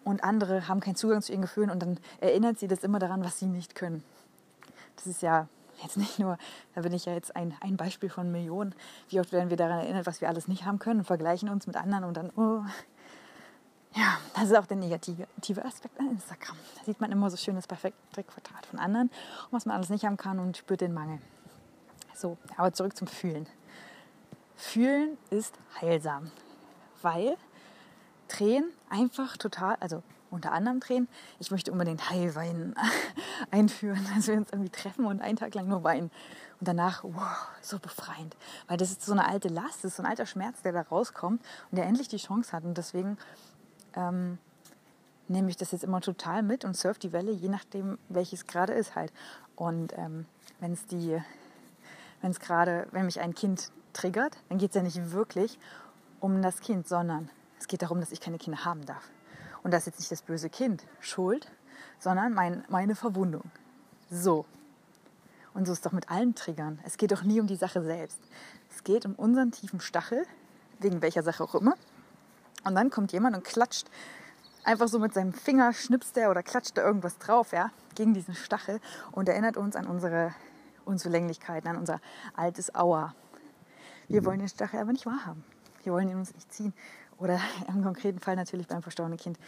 Und 0.03 0.23
andere 0.23 0.67
haben 0.67 0.79
keinen 0.79 0.95
Zugang 0.95 1.21
zu 1.21 1.31
ihren 1.31 1.41
Gefühlen 1.41 1.69
und 1.69 1.81
dann 1.81 1.99
erinnert 2.21 2.59
sie 2.59 2.67
das 2.67 2.83
immer 2.83 2.99
daran, 2.99 3.23
was 3.23 3.39
sie 3.39 3.47
nicht 3.47 3.73
können. 3.73 4.03
Das 4.95 5.07
ist 5.07 5.23
ja 5.23 5.47
jetzt 5.81 5.97
nicht 5.97 6.19
nur, 6.19 6.37
da 6.75 6.81
bin 6.81 6.93
ich 6.93 7.05
ja 7.05 7.13
jetzt 7.13 7.35
ein, 7.35 7.55
ein 7.61 7.77
Beispiel 7.77 8.09
von 8.09 8.31
Millionen. 8.31 8.75
Wie 9.09 9.19
oft 9.19 9.31
werden 9.31 9.49
wir 9.49 9.57
daran 9.57 9.79
erinnert, 9.79 10.05
was 10.05 10.21
wir 10.21 10.29
alles 10.29 10.47
nicht 10.47 10.65
haben 10.65 10.79
können 10.79 10.99
und 10.99 11.05
vergleichen 11.05 11.49
uns 11.49 11.65
mit 11.65 11.75
anderen 11.75 12.03
und 12.03 12.15
dann, 12.15 12.31
oh. 12.35 12.63
Ja, 13.97 14.19
das 14.35 14.43
ist 14.43 14.55
auch 14.55 14.67
der 14.67 14.77
negative 14.77 15.25
Aspekt 15.65 15.99
an 15.99 16.11
Instagram. 16.11 16.55
Da 16.77 16.83
sieht 16.83 17.01
man 17.01 17.11
immer 17.11 17.31
so 17.31 17.37
schönes 17.37 17.65
perfekte 17.65 18.23
Quadrat 18.23 18.63
von 18.67 18.77
anderen 18.77 19.07
und 19.07 19.51
was 19.51 19.65
man 19.65 19.75
alles 19.75 19.89
nicht 19.89 20.05
haben 20.05 20.17
kann 20.17 20.37
und 20.37 20.55
spürt 20.55 20.81
den 20.81 20.93
Mangel. 20.93 21.19
So, 22.13 22.37
aber 22.57 22.71
zurück 22.73 22.95
zum 22.95 23.07
Fühlen. 23.07 23.47
Fühlen 24.55 25.17
ist 25.31 25.57
heilsam, 25.81 26.31
weil 27.01 27.37
Tränen 28.27 28.69
einfach 28.91 29.35
total, 29.37 29.77
also 29.79 30.03
unter 30.29 30.51
anderem 30.51 30.79
drehen. 30.79 31.07
Ich 31.39 31.49
möchte 31.49 31.71
unbedingt 31.71 32.11
Heilwein 32.11 32.75
einführen, 33.51 34.05
dass 34.15 34.27
wir 34.27 34.35
uns 34.35 34.51
irgendwie 34.51 34.69
treffen 34.69 35.05
und 35.05 35.21
einen 35.21 35.37
Tag 35.37 35.55
lang 35.55 35.67
nur 35.67 35.83
weinen. 35.83 36.11
Und 36.59 36.67
danach, 36.67 37.03
wow, 37.03 37.47
so 37.61 37.79
befreiend. 37.79 38.35
Weil 38.67 38.77
das 38.77 38.91
ist 38.91 39.03
so 39.03 39.13
eine 39.13 39.27
alte 39.27 39.47
Last, 39.47 39.83
das 39.83 39.91
ist 39.91 39.95
so 39.97 40.03
ein 40.03 40.09
alter 40.09 40.25
Schmerz, 40.27 40.61
der 40.61 40.73
da 40.73 40.81
rauskommt 40.81 41.41
und 41.71 41.77
der 41.77 41.85
endlich 41.85 42.09
die 42.09 42.17
Chance 42.17 42.51
hat. 42.51 42.63
Und 42.63 42.77
deswegen 42.77 43.17
ähm, 43.97 44.37
nehme 45.27 45.49
ich 45.49 45.57
das 45.57 45.71
jetzt 45.71 45.83
immer 45.83 46.01
total 46.01 46.43
mit 46.43 46.63
und 46.63 46.77
surf 46.77 46.99
die 46.99 47.11
Welle, 47.11 47.31
je 47.31 47.49
nachdem, 47.49 47.97
welches 48.09 48.45
gerade 48.45 48.73
ist 48.73 48.95
halt. 48.95 49.11
Und 49.55 49.93
ähm, 49.97 50.25
wenn 50.59 50.73
es 50.73 50.85
die, 50.85 51.21
wenn 52.21 52.31
es 52.31 52.39
gerade, 52.39 52.87
wenn 52.91 53.05
mich 53.05 53.19
ein 53.19 53.35
Kind 53.35 53.71
triggert, 53.93 54.37
dann 54.49 54.57
geht 54.57 54.69
es 54.69 54.75
ja 54.75 54.83
nicht 54.83 55.11
wirklich 55.11 55.59
um 56.19 56.41
das 56.41 56.61
Kind, 56.61 56.87
sondern 56.87 57.29
es 57.59 57.67
geht 57.67 57.81
darum, 57.81 57.99
dass 57.99 58.11
ich 58.11 58.21
keine 58.21 58.37
Kinder 58.37 58.63
haben 58.65 58.85
darf. 58.85 59.03
Und 59.63 59.71
das 59.71 59.81
ist 59.81 59.87
jetzt 59.87 59.99
nicht 59.99 60.11
das 60.11 60.21
böse 60.21 60.49
Kind 60.49 60.83
schuld, 60.99 61.51
sondern 61.99 62.33
mein, 62.33 62.63
meine 62.69 62.95
Verwundung. 62.95 63.43
So. 64.09 64.45
Und 65.53 65.65
so 65.65 65.73
ist 65.73 65.79
es 65.79 65.83
doch 65.83 65.91
mit 65.91 66.09
allen 66.09 66.35
Triggern. 66.35 66.79
Es 66.83 66.97
geht 66.97 67.11
doch 67.11 67.23
nie 67.23 67.41
um 67.41 67.47
die 67.47 67.55
Sache 67.55 67.81
selbst. 67.81 68.19
Es 68.69 68.83
geht 68.83 69.05
um 69.05 69.15
unseren 69.15 69.51
tiefen 69.51 69.79
Stachel, 69.79 70.23
wegen 70.79 71.01
welcher 71.01 71.23
Sache 71.23 71.43
auch 71.43 71.55
immer. 71.55 71.75
Und 72.67 72.75
dann 72.75 72.89
kommt 72.89 73.13
jemand 73.13 73.33
und 73.33 73.45
klatscht 73.45 73.87
einfach 74.65 74.89
so 74.89 74.99
mit 74.99 75.13
seinem 75.13 75.31
Finger, 75.31 75.71
schnipst 75.71 76.17
er 76.17 76.29
oder 76.29 76.43
klatscht 76.43 76.77
da 76.77 76.83
irgendwas 76.83 77.17
drauf, 77.17 77.53
ja, 77.53 77.71
gegen 77.95 78.13
diesen 78.13 78.35
Stachel 78.35 78.81
und 79.13 79.29
erinnert 79.29 79.55
uns 79.55 79.77
an 79.77 79.87
unsere 79.87 80.35
Unzulänglichkeiten, 80.83 81.69
an 81.69 81.77
unser 81.77 82.01
altes 82.35 82.75
Aua. 82.75 83.15
Wir 84.09 84.25
wollen 84.25 84.39
den 84.39 84.49
Stachel 84.49 84.81
aber 84.81 84.91
nicht 84.91 85.05
wahrhaben. 85.05 85.45
Wir 85.83 85.93
wollen 85.93 86.09
ihn 86.09 86.17
uns 86.17 86.33
nicht 86.33 86.51
ziehen. 86.51 86.73
Oder 87.17 87.39
im 87.69 87.83
konkreten 87.83 88.19
Fall 88.19 88.35
natürlich 88.35 88.67
beim 88.67 88.81
verstorbenen 88.81 89.17
Kind. 89.17 89.39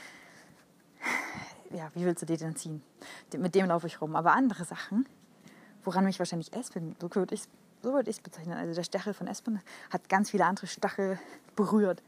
Ja, 1.72 1.92
wie 1.96 2.06
willst 2.06 2.22
du 2.22 2.26
den 2.26 2.38
denn 2.38 2.56
ziehen? 2.56 2.82
Mit 3.38 3.54
dem 3.54 3.68
laufe 3.68 3.88
ich 3.88 4.00
rum. 4.00 4.16
Aber 4.16 4.32
andere 4.32 4.64
Sachen, 4.64 5.06
woran 5.84 6.06
mich 6.06 6.20
wahrscheinlich 6.20 6.54
Espen, 6.54 6.96
so 7.02 7.14
würde 7.14 7.36
ich 7.36 7.42
es 7.42 7.50
so 7.82 7.94
würd 7.94 8.24
bezeichnen, 8.24 8.58
also 8.58 8.74
der 8.74 8.84
Stachel 8.84 9.14
von 9.14 9.28
Espen 9.28 9.62
hat 9.90 10.10
ganz 10.10 10.30
viele 10.30 10.46
andere 10.46 10.68
Stachel 10.68 11.20
berührt. 11.56 12.02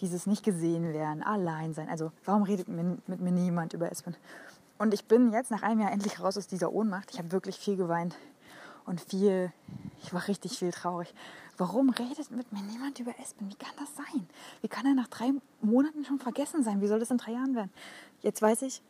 Dieses 0.00 0.26
nicht 0.26 0.44
gesehen 0.44 0.92
werden, 0.92 1.22
allein 1.22 1.74
sein. 1.74 1.88
Also 1.88 2.12
warum 2.24 2.42
redet 2.42 2.68
mit, 2.68 3.08
mit 3.08 3.20
mir 3.20 3.32
niemand 3.32 3.74
über 3.74 3.90
Espen? 3.90 4.16
Und 4.78 4.94
ich 4.94 5.04
bin 5.04 5.32
jetzt 5.32 5.50
nach 5.50 5.62
einem 5.62 5.80
Jahr 5.80 5.92
endlich 5.92 6.20
raus 6.20 6.38
aus 6.38 6.46
dieser 6.46 6.72
Ohnmacht. 6.72 7.10
Ich 7.12 7.18
habe 7.18 7.32
wirklich 7.32 7.58
viel 7.58 7.76
geweint 7.76 8.16
und 8.86 9.00
viel, 9.00 9.52
ich 10.02 10.14
war 10.14 10.26
richtig 10.26 10.58
viel 10.58 10.72
traurig. 10.72 11.14
Warum 11.58 11.90
redet 11.90 12.30
mit 12.30 12.50
mir 12.52 12.62
niemand 12.62 12.98
über 12.98 13.12
Espen? 13.20 13.50
Wie 13.50 13.54
kann 13.54 13.74
das 13.78 13.94
sein? 13.94 14.26
Wie 14.62 14.68
kann 14.68 14.86
er 14.86 14.94
nach 14.94 15.08
drei 15.08 15.32
Monaten 15.60 16.06
schon 16.06 16.18
vergessen 16.18 16.64
sein? 16.64 16.80
Wie 16.80 16.86
soll 16.86 16.98
das 16.98 17.10
in 17.10 17.18
drei 17.18 17.32
Jahren 17.32 17.54
werden? 17.54 17.70
Jetzt 18.22 18.40
weiß 18.40 18.62
ich, 18.62 18.80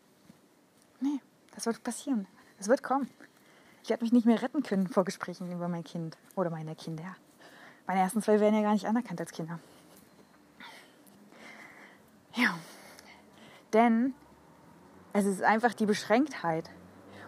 nee, 1.01 1.21
das 1.55 1.67
wird 1.67 1.83
passieren. 1.83 2.29
Das 2.59 2.69
wird 2.69 2.85
kommen. 2.85 3.11
Ich 3.83 3.91
werde 3.91 4.05
mich 4.05 4.13
nicht 4.13 4.27
mehr 4.27 4.41
retten 4.41 4.63
können 4.63 4.87
vor 4.87 5.05
Gesprächen 5.05 5.51
über 5.51 5.67
mein 5.67 5.83
Kind 5.83 6.17
oder 6.37 6.51
meine 6.51 6.77
Kinder. 6.77 7.17
Meine 7.87 8.01
ersten 8.01 8.23
zwei 8.23 8.39
werden 8.39 8.55
ja 8.55 8.63
gar 8.63 8.75
nicht 8.75 8.87
anerkannt 8.87 9.21
als 9.21 9.33
Kinder. 9.33 9.59
Ja, 12.41 12.55
denn 13.75 14.15
es 15.13 15.27
ist 15.27 15.43
einfach 15.43 15.75
die 15.75 15.85
Beschränktheit 15.85 16.71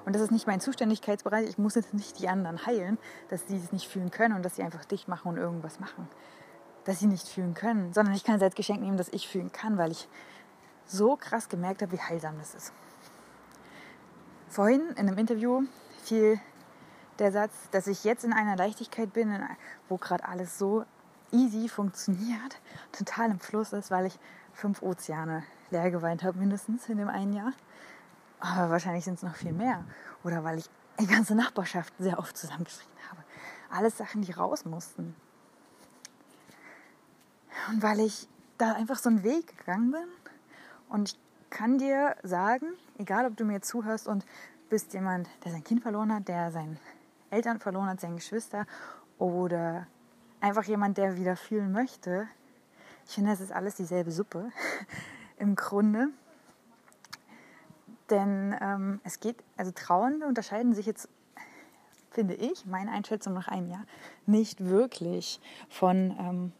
und 0.07 0.15
das 0.15 0.23
ist 0.23 0.31
nicht 0.31 0.47
mein 0.47 0.61
Zuständigkeitsbereich. 0.61 1.49
Ich 1.51 1.59
muss 1.59 1.75
jetzt 1.75 1.93
nicht 1.93 2.19
die 2.19 2.29
anderen 2.29 2.65
heilen, 2.65 2.97
dass 3.29 3.47
sie 3.47 3.57
es 3.57 3.73
nicht 3.73 3.89
fühlen 3.89 4.11
können 4.11 4.35
und 4.35 4.43
dass 4.43 4.57
sie 4.57 4.63
einfach 4.63 4.87
dicht 4.87 5.09
machen 5.09 5.29
und 5.29 5.37
irgendwas 5.37 5.81
machen. 5.81 6.09
Dass 6.85 6.99
sie 6.99 7.07
nicht 7.07 7.29
fühlen 7.29 7.53
können, 7.53 7.93
sondern 7.93 8.15
ich 8.15 8.25
kann 8.25 8.37
es 8.37 8.43
als 8.43 8.55
Geschenk 8.55 8.81
nehmen, 8.81 8.97
dass 8.97 9.11
ich 9.11 9.29
fühlen 9.29 9.53
kann, 9.53 9.77
weil 9.77 9.91
ich 9.91 10.09
so 10.87 11.17
krass 11.17 11.51
gemerkt 11.51 11.83
habe, 11.83 11.93
wie 11.93 12.01
heilsam 12.01 12.39
das 12.39 12.55
ist. 12.55 12.73
Vorhin 14.49 14.81
in 14.93 15.09
einem 15.09 15.19
Interview 15.19 15.63
fiel 16.05 16.41
der 17.19 17.33
Satz, 17.33 17.53
dass 17.71 17.87
ich 17.87 18.03
jetzt 18.05 18.25
in 18.25 18.33
einer 18.33 18.57
Leichtigkeit 18.57 19.13
bin, 19.13 19.31
wo 19.91 19.99
gerade 19.99 20.25
alles 20.27 20.59
so 20.59 20.87
easy 21.33 21.69
funktioniert, 21.69 22.61
total 22.93 23.31
im 23.31 23.41
Fluss 23.41 23.73
ist, 23.73 23.91
weil 23.91 24.07
ich 24.07 24.19
fünf 24.53 24.83
Ozeane 24.83 25.43
leer 25.71 25.91
geweint 25.91 26.23
habe, 26.23 26.39
mindestens 26.39 26.89
in 26.89 26.99
dem 26.99 27.09
einen 27.09 27.33
Jahr. 27.33 27.53
Aber 28.41 28.71
wahrscheinlich 28.71 29.05
sind 29.05 29.15
es 29.15 29.23
noch 29.23 29.37
viel 29.37 29.53
mehr. 29.53 29.85
Oder 30.25 30.45
weil 30.45 30.59
ich 30.59 30.69
die 31.01 31.07
ganze 31.07 31.35
Nachbarschaft 31.35 31.93
sehr 31.99 32.19
oft 32.19 32.37
zusammengeschrien 32.37 32.91
habe. 33.11 33.23
Alles 33.71 33.97
Sachen, 33.97 34.23
die 34.23 34.33
raus 34.33 34.65
mussten. 34.65 35.15
Und 37.71 37.83
weil 37.83 38.01
ich 38.01 38.29
da 38.59 38.73
einfach 38.73 38.99
so 38.99 39.09
einen 39.09 39.23
Weg 39.23 39.57
gegangen 39.59 39.93
bin. 39.93 40.05
Und 40.89 41.11
ich 41.11 41.19
kann 41.51 41.79
dir 41.79 42.17
sagen, 42.23 42.67
egal 42.99 43.27
ob 43.27 43.37
du 43.37 43.45
mir 43.45 43.63
zuhörst 43.63 44.09
und 44.09 44.25
bist 44.69 44.93
jemand, 44.95 45.29
der 45.45 45.53
sein 45.53 45.65
Kind 45.65 45.83
verloren 45.83 46.13
hat, 46.13 46.29
der 46.29 46.51
seine 46.51 46.77
Eltern 47.31 47.61
verloren 47.61 47.89
hat, 47.89 48.01
seine 48.01 48.17
Geschwister 48.17 48.67
oder 49.19 49.87
einfach 50.41 50.65
jemand, 50.65 50.99
der 50.99 51.17
wieder 51.17 51.37
fühlen 51.37 51.73
möchte. 51.73 52.27
Ich 53.07 53.15
finde, 53.15 53.33
es 53.33 53.41
ist 53.41 53.53
alles 53.53 53.75
dieselbe 53.77 54.11
Suppe 54.11 54.51
im 55.39 55.57
Grunde. 55.57 56.09
Denn 58.11 58.55
ähm, 58.61 59.01
es 59.05 59.21
geht, 59.21 59.37
also 59.57 59.73
Trauernde 59.73 60.27
unterscheiden 60.27 60.75
sich 60.75 60.87
jetzt, 60.87 61.09
finde 62.11 62.35
ich, 62.35 62.67
meine 62.67 62.91
Einschätzung 62.91 63.33
nach 63.33 63.49
einem 63.49 63.71
Jahr, 63.71 63.85
nicht 64.27 64.65
wirklich 64.65 65.41
von 65.69 66.15
ähm, 66.19 66.53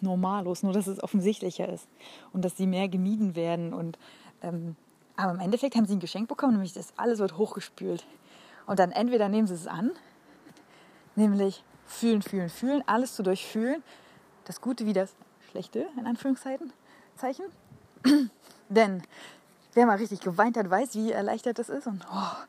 Normalos, 0.00 0.62
nur 0.62 0.72
dass 0.72 0.86
es 0.86 1.02
offensichtlicher 1.02 1.68
ist 1.68 1.88
und 2.32 2.44
dass 2.44 2.56
sie 2.56 2.66
mehr 2.66 2.88
gemieden 2.88 3.36
werden. 3.36 3.74
Und, 3.74 3.98
ähm, 4.42 4.76
aber 5.16 5.32
im 5.32 5.40
Endeffekt 5.40 5.76
haben 5.76 5.86
sie 5.86 5.96
ein 5.96 6.00
Geschenk 6.00 6.28
bekommen, 6.28 6.54
nämlich 6.54 6.72
das 6.72 6.92
alles 6.96 7.18
wird 7.18 7.36
hochgespült. 7.36 8.06
Und 8.66 8.78
dann 8.78 8.90
entweder 8.90 9.28
nehmen 9.28 9.46
sie 9.46 9.54
es 9.54 9.66
an, 9.66 9.92
nämlich 11.14 11.62
fühlen, 11.86 12.22
fühlen, 12.22 12.48
fühlen, 12.48 12.82
alles 12.86 13.14
zu 13.14 13.22
durchfühlen, 13.22 13.82
das 14.44 14.60
Gute 14.60 14.86
wie 14.86 14.92
das 14.92 15.14
Schlechte, 15.50 15.86
in 15.96 16.06
Anführungszeichen. 16.06 16.72
Zeichen. 17.16 17.46
Denn 18.68 19.02
wer 19.74 19.86
mal 19.86 19.96
richtig 19.96 20.20
geweint 20.20 20.56
hat, 20.56 20.68
weiß, 20.70 20.94
wie 20.94 21.12
erleichtert 21.12 21.58
das 21.58 21.68
ist 21.68 21.86
und 21.86 22.04
oh, 22.12 22.44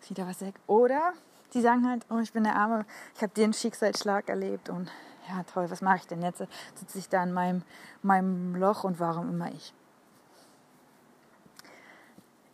ist 0.00 0.10
wieder 0.10 0.26
was 0.26 0.40
weg. 0.40 0.54
Oder 0.66 1.12
die 1.54 1.60
sagen 1.60 1.88
halt, 1.88 2.04
oh, 2.10 2.18
ich 2.18 2.32
bin 2.32 2.44
der 2.44 2.56
Arme, 2.56 2.84
ich 3.14 3.22
habe 3.22 3.32
den 3.34 3.52
Schicksalsschlag 3.52 4.28
erlebt 4.28 4.68
und 4.68 4.90
ja, 5.28 5.42
toll, 5.44 5.70
was 5.70 5.82
mache 5.82 5.98
ich 5.98 6.06
denn 6.06 6.22
jetzt? 6.22 6.42
Sitze 6.74 6.98
ich 6.98 7.08
da 7.08 7.22
in 7.22 7.32
meinem, 7.32 7.62
meinem 8.02 8.56
Loch 8.56 8.84
und 8.84 8.98
warum 8.98 9.28
immer 9.30 9.52
ich? 9.52 9.72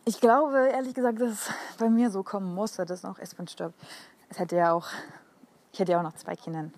Ich 0.05 0.19
glaube, 0.19 0.69
ehrlich 0.71 0.93
gesagt, 0.93 1.19
dass 1.21 1.31
es 1.31 1.49
bei 1.77 1.89
mir 1.89 2.09
so 2.09 2.23
kommen 2.23 2.53
musste, 2.53 2.85
dass 2.85 3.03
noch 3.03 3.19
Espen 3.19 3.47
stirbt. 3.47 3.79
Es 4.29 4.39
hätte 4.39 4.55
ja 4.55 4.73
auch, 4.73 4.87
ich 5.71 5.79
hätte 5.79 5.93
ja 5.93 5.99
auch 5.99 6.03
noch 6.03 6.15
zwei 6.15 6.35
Kindern 6.35 6.73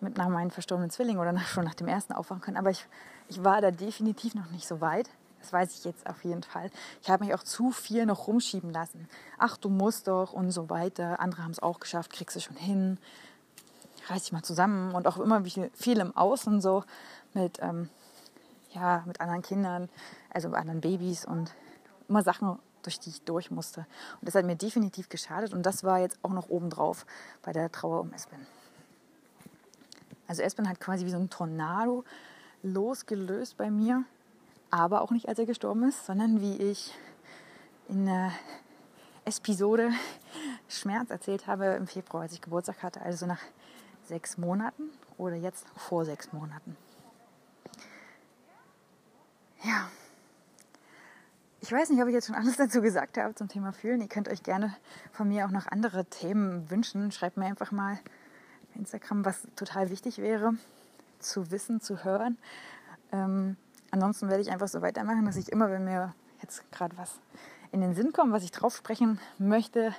mit 0.00 0.16
nach 0.16 0.28
meinen 0.28 0.50
verstorbenen 0.50 0.90
Zwillingen 0.90 1.20
oder 1.20 1.32
nach, 1.32 1.46
schon 1.46 1.64
nach 1.64 1.74
dem 1.74 1.88
ersten 1.88 2.12
aufwachen 2.12 2.42
können. 2.42 2.56
Aber 2.56 2.70
ich, 2.70 2.86
ich 3.28 3.42
war 3.42 3.60
da 3.60 3.70
definitiv 3.70 4.34
noch 4.34 4.50
nicht 4.50 4.66
so 4.66 4.80
weit. 4.80 5.10
Das 5.40 5.52
weiß 5.52 5.78
ich 5.78 5.84
jetzt 5.84 6.06
auf 6.08 6.24
jeden 6.24 6.42
Fall. 6.42 6.70
Ich 7.02 7.10
habe 7.10 7.24
mich 7.24 7.34
auch 7.34 7.42
zu 7.42 7.70
viel 7.70 8.06
noch 8.06 8.26
rumschieben 8.26 8.70
lassen. 8.72 9.08
Ach, 9.38 9.56
du 9.56 9.68
musst 9.68 10.08
doch 10.08 10.32
und 10.32 10.50
so 10.50 10.68
weiter. 10.68 11.20
Andere 11.20 11.44
haben 11.44 11.52
es 11.52 11.60
auch 11.60 11.80
geschafft, 11.80 12.12
kriegst 12.12 12.36
du 12.36 12.40
schon 12.40 12.56
hin. 12.56 12.98
Reiß 14.08 14.22
dich 14.22 14.32
mal 14.32 14.42
zusammen. 14.42 14.94
Und 14.94 15.06
auch 15.06 15.18
immer 15.18 15.42
viel 15.44 15.98
im 15.98 16.16
Außen 16.16 16.60
so 16.60 16.84
mit, 17.34 17.58
ähm, 17.60 17.88
ja, 18.70 19.04
mit 19.06 19.20
anderen 19.20 19.42
Kindern, 19.42 19.88
also 20.30 20.48
mit 20.48 20.58
anderen 20.58 20.80
Babys 20.80 21.24
und 21.24 21.52
immer 22.08 22.22
Sachen, 22.22 22.58
durch 22.82 22.98
die 22.98 23.10
ich 23.10 23.22
durch 23.22 23.50
musste. 23.50 23.80
Und 24.20 24.26
das 24.26 24.34
hat 24.34 24.44
mir 24.44 24.56
definitiv 24.56 25.08
geschadet. 25.08 25.52
Und 25.52 25.64
das 25.64 25.84
war 25.84 25.98
jetzt 26.00 26.18
auch 26.22 26.32
noch 26.32 26.48
obendrauf 26.48 27.06
bei 27.42 27.52
der 27.52 27.70
Trauer 27.70 28.00
um 28.00 28.12
Espen. 28.12 28.46
Also 30.28 30.42
Espen 30.42 30.68
hat 30.68 30.78
quasi 30.78 31.04
wie 31.04 31.10
so 31.10 31.18
ein 31.18 31.30
Tornado 31.30 32.04
losgelöst 32.62 33.56
bei 33.56 33.70
mir 33.70 34.04
aber 34.70 35.00
auch 35.02 35.10
nicht, 35.10 35.28
als 35.28 35.38
er 35.38 35.46
gestorben 35.46 35.84
ist, 35.88 36.06
sondern 36.06 36.40
wie 36.40 36.56
ich 36.56 36.94
in 37.88 38.06
der 38.06 38.32
Episode 39.24 39.90
Schmerz 40.68 41.10
erzählt 41.10 41.46
habe 41.46 41.66
im 41.66 41.86
Februar, 41.86 42.22
als 42.22 42.32
ich 42.32 42.40
Geburtstag 42.40 42.82
hatte, 42.82 43.00
also 43.02 43.26
nach 43.26 43.40
sechs 44.04 44.38
Monaten 44.38 44.90
oder 45.16 45.36
jetzt 45.36 45.66
vor 45.76 46.04
sechs 46.04 46.32
Monaten. 46.32 46.76
Ja, 49.62 49.88
ich 51.60 51.72
weiß 51.72 51.90
nicht, 51.90 52.00
ob 52.00 52.08
ich 52.08 52.14
jetzt 52.14 52.26
schon 52.26 52.36
alles 52.36 52.56
dazu 52.58 52.80
gesagt 52.80 53.18
habe 53.18 53.34
zum 53.34 53.48
Thema 53.48 53.72
Fühlen. 53.72 54.00
Ihr 54.00 54.08
könnt 54.08 54.28
euch 54.28 54.42
gerne 54.42 54.74
von 55.12 55.28
mir 55.28 55.46
auch 55.46 55.50
noch 55.50 55.66
andere 55.66 56.04
Themen 56.04 56.70
wünschen. 56.70 57.10
Schreibt 57.10 57.36
mir 57.36 57.46
einfach 57.46 57.72
mal 57.72 57.98
Instagram, 58.74 59.24
was 59.24 59.46
total 59.56 59.90
wichtig 59.90 60.18
wäre 60.18 60.54
zu 61.18 61.50
wissen, 61.50 61.80
zu 61.80 62.04
hören. 62.04 62.38
Ähm, 63.12 63.56
ansonsten 63.90 64.28
werde 64.28 64.42
ich 64.42 64.50
einfach 64.50 64.68
so 64.68 64.82
weitermachen, 64.82 65.24
dass 65.24 65.36
ich 65.36 65.50
immer, 65.50 65.70
wenn 65.70 65.84
mir 65.84 66.14
jetzt 66.42 66.70
gerade 66.72 66.96
was 66.96 67.18
in 67.72 67.80
den 67.80 67.94
Sinn 67.94 68.12
kommt, 68.12 68.32
was 68.32 68.44
ich 68.44 68.52
drauf 68.52 68.76
sprechen 68.76 69.20
möchte, 69.38 69.94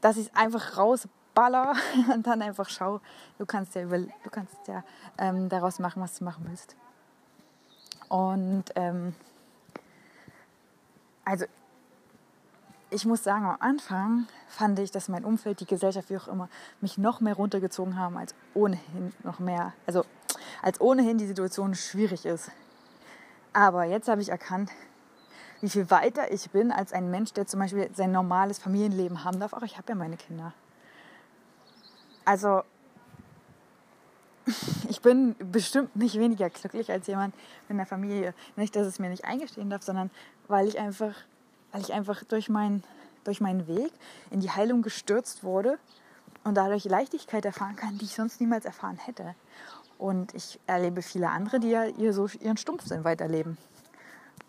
dass 0.00 0.16
ich 0.16 0.26
es 0.26 0.34
einfach 0.34 0.76
rausballer 0.76 1.74
und 2.14 2.26
dann 2.26 2.42
einfach 2.42 2.68
schaue, 2.68 3.00
du 3.38 3.46
kannst 3.46 3.74
ja, 3.74 3.82
über, 3.82 3.98
du 3.98 4.30
kannst 4.30 4.56
ja 4.66 4.84
ähm, 5.18 5.48
daraus 5.48 5.78
machen, 5.78 6.02
was 6.02 6.18
du 6.18 6.24
machen 6.24 6.44
willst. 6.48 6.76
Und 8.08 8.64
ähm, 8.74 9.14
also 11.24 11.46
ich 12.92 13.06
muss 13.06 13.24
sagen, 13.24 13.44
am 13.46 13.56
Anfang 13.60 14.26
fand 14.48 14.78
ich, 14.78 14.90
dass 14.90 15.08
mein 15.08 15.24
Umfeld, 15.24 15.60
die 15.60 15.66
Gesellschaft, 15.66 16.10
wie 16.10 16.16
auch 16.16 16.28
immer, 16.28 16.48
mich 16.80 16.98
noch 16.98 17.20
mehr 17.20 17.34
runtergezogen 17.34 17.98
haben, 17.98 18.16
als 18.16 18.34
ohnehin 18.54 19.12
noch 19.22 19.38
mehr, 19.38 19.72
also 19.86 20.04
als 20.60 20.80
ohnehin 20.80 21.18
die 21.18 21.26
Situation 21.26 21.74
schwierig 21.74 22.26
ist. 22.26 22.50
Aber 23.52 23.84
jetzt 23.84 24.08
habe 24.08 24.20
ich 24.20 24.28
erkannt, 24.28 24.70
wie 25.60 25.70
viel 25.70 25.90
weiter 25.90 26.32
ich 26.32 26.50
bin 26.50 26.70
als 26.72 26.92
ein 26.92 27.10
Mensch, 27.10 27.32
der 27.32 27.46
zum 27.46 27.60
Beispiel 27.60 27.88
sein 27.94 28.12
normales 28.12 28.58
Familienleben 28.58 29.24
haben 29.24 29.40
darf. 29.40 29.54
Ach, 29.54 29.62
ich 29.62 29.78
habe 29.78 29.88
ja 29.88 29.94
meine 29.94 30.16
Kinder. 30.16 30.52
Also 32.24 32.62
ich 34.88 35.00
bin 35.00 35.36
bestimmt 35.38 35.94
nicht 35.94 36.18
weniger 36.18 36.50
glücklich 36.50 36.90
als 36.90 37.06
jemand 37.06 37.34
in 37.68 37.76
der 37.76 37.86
Familie. 37.86 38.34
Nicht, 38.56 38.74
dass 38.74 38.86
es 38.86 38.98
mir 38.98 39.08
nicht 39.08 39.24
eingestehen 39.24 39.70
darf, 39.70 39.82
sondern 39.82 40.10
weil 40.48 40.66
ich 40.66 40.78
einfach, 40.78 41.14
weil 41.72 41.80
ich 41.80 41.92
einfach 41.92 42.22
durch, 42.24 42.48
mein, 42.48 42.82
durch 43.24 43.40
meinen 43.40 43.66
Weg 43.66 43.92
in 44.30 44.40
die 44.40 44.50
Heilung 44.50 44.82
gestürzt 44.82 45.42
wurde 45.42 45.78
und 46.44 46.54
dadurch 46.54 46.84
Leichtigkeit 46.84 47.44
erfahren 47.44 47.76
kann, 47.76 47.98
die 47.98 48.04
ich 48.04 48.14
sonst 48.14 48.40
niemals 48.40 48.64
erfahren 48.64 48.98
hätte. 48.98 49.34
Und 49.98 50.34
ich 50.34 50.58
erlebe 50.66 51.02
viele 51.02 51.30
andere, 51.30 51.60
die 51.60 51.70
ja 51.70 51.84
ihr 51.84 52.12
so 52.12 52.28
ihren 52.40 52.56
Stumpfsinn 52.56 53.04
weiterleben. 53.04 53.56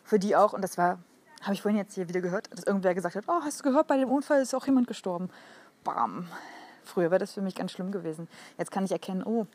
Für 0.03 0.19
die 0.19 0.35
auch, 0.35 0.53
und 0.53 0.61
das 0.61 0.77
war, 0.77 0.99
habe 1.41 1.53
ich 1.53 1.61
vorhin 1.61 1.77
jetzt 1.77 1.95
hier 1.95 2.09
wieder 2.09 2.21
gehört, 2.21 2.51
dass 2.51 2.63
irgendwer 2.63 2.95
gesagt 2.95 3.15
hat, 3.15 3.25
oh, 3.27 3.41
hast 3.41 3.59
du 3.59 3.63
gehört, 3.63 3.87
bei 3.87 3.97
dem 3.97 4.09
Unfall 4.09 4.41
ist 4.41 4.53
auch 4.53 4.65
jemand 4.65 4.87
gestorben. 4.87 5.29
Bam. 5.83 6.27
Früher 6.83 7.11
wäre 7.11 7.19
das 7.19 7.33
für 7.33 7.41
mich 7.41 7.55
ganz 7.55 7.71
schlimm 7.71 7.91
gewesen. 7.91 8.27
Jetzt 8.57 8.71
kann 8.71 8.85
ich 8.85 8.91
erkennen, 8.91 9.23
oh, 9.23 9.47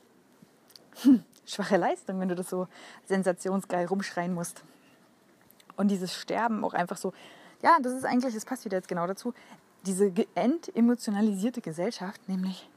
hm, 1.02 1.22
schwache 1.46 1.76
Leistung, 1.76 2.20
wenn 2.20 2.28
du 2.28 2.34
das 2.34 2.48
so 2.48 2.68
sensationsgeil 3.06 3.86
rumschreien 3.86 4.32
musst. 4.32 4.62
Und 5.76 5.88
dieses 5.88 6.14
Sterben 6.14 6.64
auch 6.64 6.74
einfach 6.74 6.96
so, 6.96 7.12
ja, 7.62 7.78
das 7.80 7.92
ist 7.92 8.04
eigentlich, 8.04 8.34
das 8.34 8.44
passt 8.44 8.64
wieder 8.64 8.76
jetzt 8.76 8.88
genau 8.88 9.06
dazu, 9.06 9.34
diese 9.86 10.12
entemotionalisierte 10.34 11.60
Gesellschaft, 11.60 12.28
nämlich, 12.28 12.68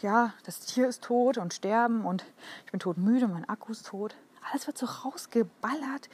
ja, 0.00 0.32
das 0.44 0.60
Tier 0.60 0.88
ist 0.88 1.02
tot 1.02 1.38
und 1.38 1.54
sterben 1.54 2.04
und 2.04 2.24
ich 2.64 2.70
bin 2.70 2.80
todmüde, 2.80 3.28
mein 3.28 3.48
Akku 3.48 3.72
ist 3.72 3.86
tot. 3.86 4.14
Alles 4.50 4.66
wird 4.66 4.78
so 4.78 4.86
rausgeballert, 4.86 6.08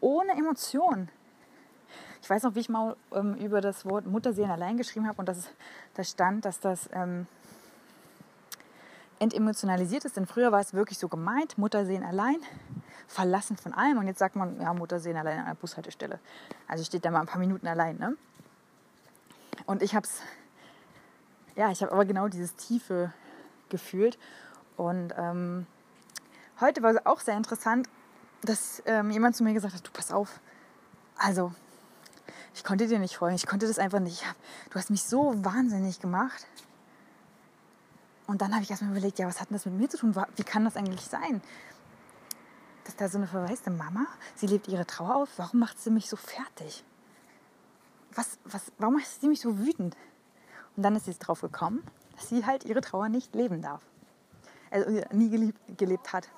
ohne 0.00 0.32
Emotion. 0.32 1.08
Ich 2.22 2.30
weiß 2.30 2.44
noch, 2.44 2.54
wie 2.54 2.60
ich 2.60 2.68
mal 2.68 2.96
ähm, 3.12 3.34
über 3.34 3.60
das 3.60 3.84
Wort 3.84 4.06
Mutterseelen 4.06 4.50
allein 4.50 4.76
geschrieben 4.76 5.08
habe 5.08 5.18
und 5.18 5.28
das, 5.28 5.48
da 5.94 6.04
stand, 6.04 6.44
dass 6.44 6.60
das 6.60 6.88
ähm, 6.92 7.26
entemotionalisiert 9.22 10.04
ist. 10.04 10.16
Denn 10.16 10.26
früher 10.26 10.52
war 10.52 10.60
es 10.60 10.74
wirklich 10.74 10.98
so 10.98 11.08
gemeint, 11.08 11.56
Muttersehen 11.56 12.02
allein, 12.02 12.36
verlassen 13.06 13.56
von 13.56 13.72
allem. 13.72 13.98
Und 13.98 14.06
jetzt 14.06 14.18
sagt 14.18 14.36
man, 14.36 14.60
ja, 14.60 14.74
Muttersehen 14.74 15.16
allein 15.16 15.38
an 15.38 15.46
der 15.46 15.54
Bushaltestelle. 15.54 16.18
Also 16.68 16.84
steht 16.84 17.04
da 17.04 17.10
mal 17.10 17.20
ein 17.20 17.26
paar 17.26 17.40
Minuten 17.40 17.66
allein. 17.66 17.96
Ne? 17.98 18.16
Und 19.66 19.82
ich 19.82 19.94
habe 19.94 20.06
es, 20.06 20.20
ja, 21.56 21.70
ich 21.70 21.82
habe 21.82 21.92
aber 21.92 22.04
genau 22.04 22.28
dieses 22.28 22.56
Tiefe 22.56 23.12
gefühlt. 23.68 24.18
Und 24.76 25.14
ähm, 25.16 25.66
heute 26.60 26.82
war 26.82 26.90
es 26.90 27.06
auch 27.06 27.20
sehr 27.20 27.36
interessant, 27.36 27.88
dass 28.42 28.82
ähm, 28.86 29.10
jemand 29.10 29.36
zu 29.36 29.44
mir 29.44 29.54
gesagt 29.54 29.74
hat, 29.74 29.86
du 29.86 29.92
pass 29.92 30.10
auf, 30.10 30.40
also 31.16 31.52
ich 32.54 32.64
konnte 32.64 32.88
dir 32.88 32.98
nicht 32.98 33.16
folgen, 33.16 33.36
ich 33.36 33.46
konnte 33.46 33.66
das 33.66 33.78
einfach 33.78 34.00
nicht. 34.00 34.24
Du 34.70 34.78
hast 34.78 34.90
mich 34.90 35.04
so 35.04 35.32
wahnsinnig 35.44 36.00
gemacht. 36.00 36.46
Und 38.26 38.40
dann 38.40 38.52
habe 38.52 38.62
ich 38.62 38.70
erstmal 38.70 38.92
überlegt, 38.92 39.18
ja, 39.18 39.26
was 39.26 39.40
hat 39.40 39.50
denn 39.50 39.56
das 39.56 39.66
mit 39.66 39.74
mir 39.74 39.88
zu 39.88 39.98
tun? 39.98 40.14
Wie 40.36 40.44
kann 40.44 40.64
das 40.64 40.76
eigentlich 40.76 41.02
sein? 41.02 41.42
Dass 42.84 42.96
da 42.96 43.08
so 43.08 43.18
eine 43.18 43.26
verwaiste 43.26 43.70
Mama, 43.70 44.06
sie 44.34 44.46
lebt 44.46 44.68
ihre 44.68 44.86
Trauer 44.86 45.16
auf, 45.16 45.30
warum 45.36 45.60
macht 45.60 45.78
sie 45.80 45.90
mich 45.90 46.08
so 46.08 46.16
fertig? 46.16 46.84
Was, 48.14 48.38
was, 48.44 48.72
warum 48.78 48.94
macht 48.94 49.06
sie 49.06 49.28
mich 49.28 49.40
so 49.40 49.58
wütend? 49.58 49.96
Und 50.76 50.82
dann 50.82 50.96
ist 50.96 51.06
sie 51.06 51.14
drauf 51.14 51.40
gekommen, 51.40 51.82
dass 52.16 52.28
sie 52.28 52.46
halt 52.46 52.64
ihre 52.64 52.80
Trauer 52.80 53.08
nicht 53.08 53.34
leben 53.34 53.62
darf. 53.62 53.82
Also 54.70 55.02
nie 55.12 55.28
gelebt, 55.28 55.60
gelebt 55.76 56.12
hat. 56.12 56.28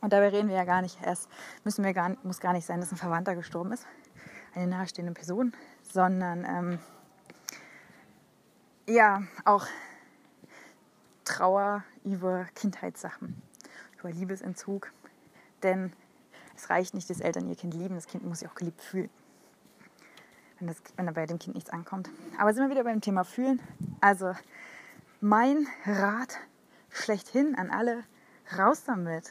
Und 0.00 0.12
dabei 0.12 0.28
reden 0.28 0.48
wir 0.48 0.56
ja 0.56 0.64
gar 0.64 0.82
nicht 0.82 0.98
erst, 1.02 1.28
müssen 1.64 1.84
wir 1.84 1.92
gar, 1.92 2.16
muss 2.22 2.40
gar 2.40 2.52
nicht 2.52 2.66
sein, 2.66 2.80
dass 2.80 2.90
ein 2.92 2.96
Verwandter 2.96 3.34
gestorben 3.34 3.72
ist, 3.72 3.86
eine 4.54 4.66
nahestehende 4.66 5.12
Person, 5.12 5.52
sondern 5.92 6.44
ähm, 6.44 6.78
ja, 8.86 9.22
auch 9.44 9.66
Trauer 11.30 11.84
über 12.04 12.44
Kindheitssachen, 12.56 13.40
über 14.00 14.10
Liebesentzug. 14.10 14.90
Denn 15.62 15.92
es 16.56 16.70
reicht 16.70 16.92
nicht, 16.92 17.08
dass 17.08 17.20
Eltern 17.20 17.48
ihr 17.48 17.54
Kind 17.54 17.72
lieben, 17.72 17.94
das 17.94 18.08
Kind 18.08 18.24
muss 18.24 18.40
sich 18.40 18.48
auch 18.48 18.54
geliebt 18.54 18.82
fühlen. 18.82 19.10
Wenn, 20.58 20.66
das, 20.66 20.76
wenn 20.96 21.06
da 21.06 21.12
bei 21.12 21.26
dem 21.26 21.38
Kind 21.38 21.54
nichts 21.54 21.70
ankommt. 21.70 22.10
Aber 22.36 22.52
sind 22.52 22.64
wir 22.64 22.70
wieder 22.70 22.84
beim 22.84 23.00
Thema 23.00 23.24
Fühlen. 23.24 23.60
Also 24.00 24.34
mein 25.20 25.68
Rat 25.86 26.36
schlechthin 26.90 27.54
an 27.54 27.70
alle, 27.70 28.02
raus 28.58 28.82
damit. 28.84 29.30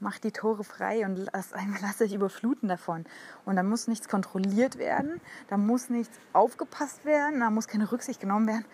Mach 0.00 0.18
die 0.18 0.32
Tore 0.32 0.64
frei 0.64 1.04
und 1.04 1.16
lass, 1.16 1.50
lass 1.82 1.98
dich 1.98 2.14
überfluten 2.14 2.68
davon. 2.70 3.04
Und 3.44 3.56
da 3.56 3.62
muss 3.62 3.86
nichts 3.86 4.08
kontrolliert 4.08 4.78
werden, 4.78 5.20
da 5.48 5.58
muss 5.58 5.90
nichts 5.90 6.18
aufgepasst 6.32 7.04
werden, 7.04 7.40
da 7.40 7.50
muss 7.50 7.68
keine 7.68 7.92
Rücksicht 7.92 8.20
genommen 8.20 8.46
werden, 8.46 8.64